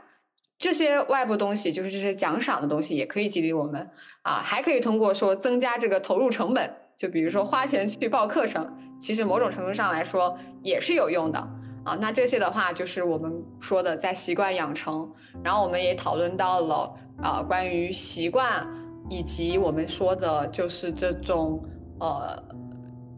[0.60, 3.88] 这些外部东西，就是这些奖赏的东西，也可以激励我们
[4.24, 11.48] 啊，还可以通过说增加这个投入成本，就比如说花钱去报课程，其实某种程度上来说也是有用的
[11.88, 11.98] 啊。
[12.00, 15.10] 那这些的话，就是我们说的在习惯养成，
[15.44, 18.68] 然后我们也讨论到了啊，关于习惯，
[19.10, 21.64] 以及我们说的就是这种
[22.00, 22.44] 呃，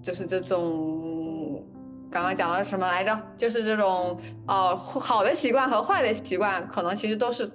[0.01, 1.65] 就是这种。
[2.11, 3.21] 刚刚讲到什么来着？
[3.37, 7.47] 就是这种呃好的习惯和坏的习惯，可能其实都是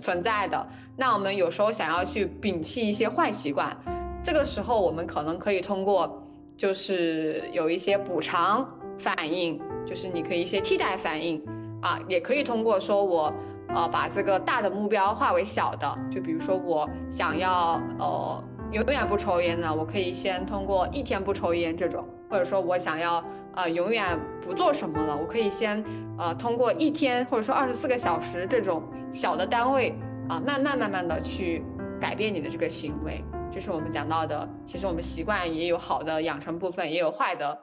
[0.00, 0.66] 存在的。
[0.96, 3.76] 那我们有时候想要去摒弃一些坏习惯，
[4.22, 8.66] 这个时候我们可能可以通过，就是有一些补偿
[8.98, 9.60] 反应，
[9.90, 11.44] 就是你可以一些替代反应
[11.82, 13.34] 啊，也可以通过说我
[13.74, 22.06] 呃把这个大的目标化为小的，就比如说我想要呃永远不抽烟呢，我可以先通过一天不抽烟这种。
[22.30, 23.20] 或者说我想要
[23.56, 25.84] 啊永远不做什么了，我可以先
[26.16, 29.92] 呃通过一天或者说二十四个小时这种小的单位
[30.28, 31.64] 啊，慢慢慢慢的去
[32.00, 33.24] 改变你的这个行为。
[33.50, 37.58] 这是我们讲到的，其实我们习惯也有好的养成部分，也有坏的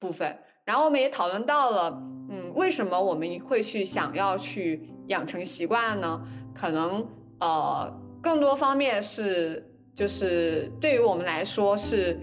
[0.00, 0.36] 部分。
[0.68, 6.20] 然后我们也讨论到了，嗯，为什么我们会去想要去养成习惯呢？
[6.54, 7.06] 可能
[7.40, 7.90] 呃
[8.20, 12.20] 更多方面是就是对于我们来说是。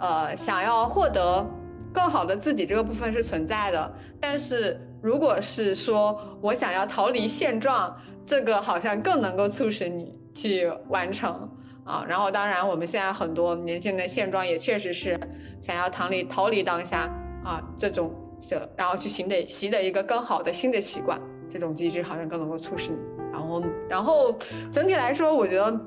[0.00, 1.48] 呃，想要获得
[1.92, 11.48] 更好的自己这个部分是存在的，但是如果是说我想要逃离现状，这个好像更能够促使你去完成
[11.84, 12.04] 啊。
[12.08, 15.16] 然后，当然我们现在很多年轻人的现状也确实是
[15.60, 17.08] 想要逃离逃离当下
[17.44, 18.14] 啊，这种
[18.50, 22.98] 的，然后去习得习得一个更好的新的习惯，这种机制好像更能够促使你。
[23.32, 24.36] 然后，然后
[24.70, 25.80] 整体来说，我觉得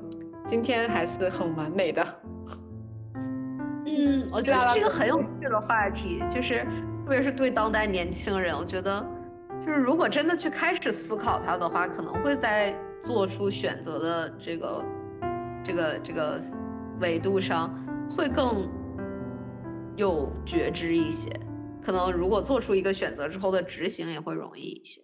[0.46, 2.06] 今天还是很完美的。
[3.86, 6.64] 嗯，我觉得这个很有趣的话题，就是
[7.04, 9.04] 特别是对当代年轻人，我觉得
[9.60, 14.84] 就是如果真的去开始思考它的话，可能会在做出选择的这个
[15.62, 16.40] 这个这个
[17.00, 17.72] 维度上
[18.10, 18.68] 会更
[19.94, 21.30] 有觉知一些。
[21.86, 25.00] 可能如果做出一个选择之后的执行也会容易一些。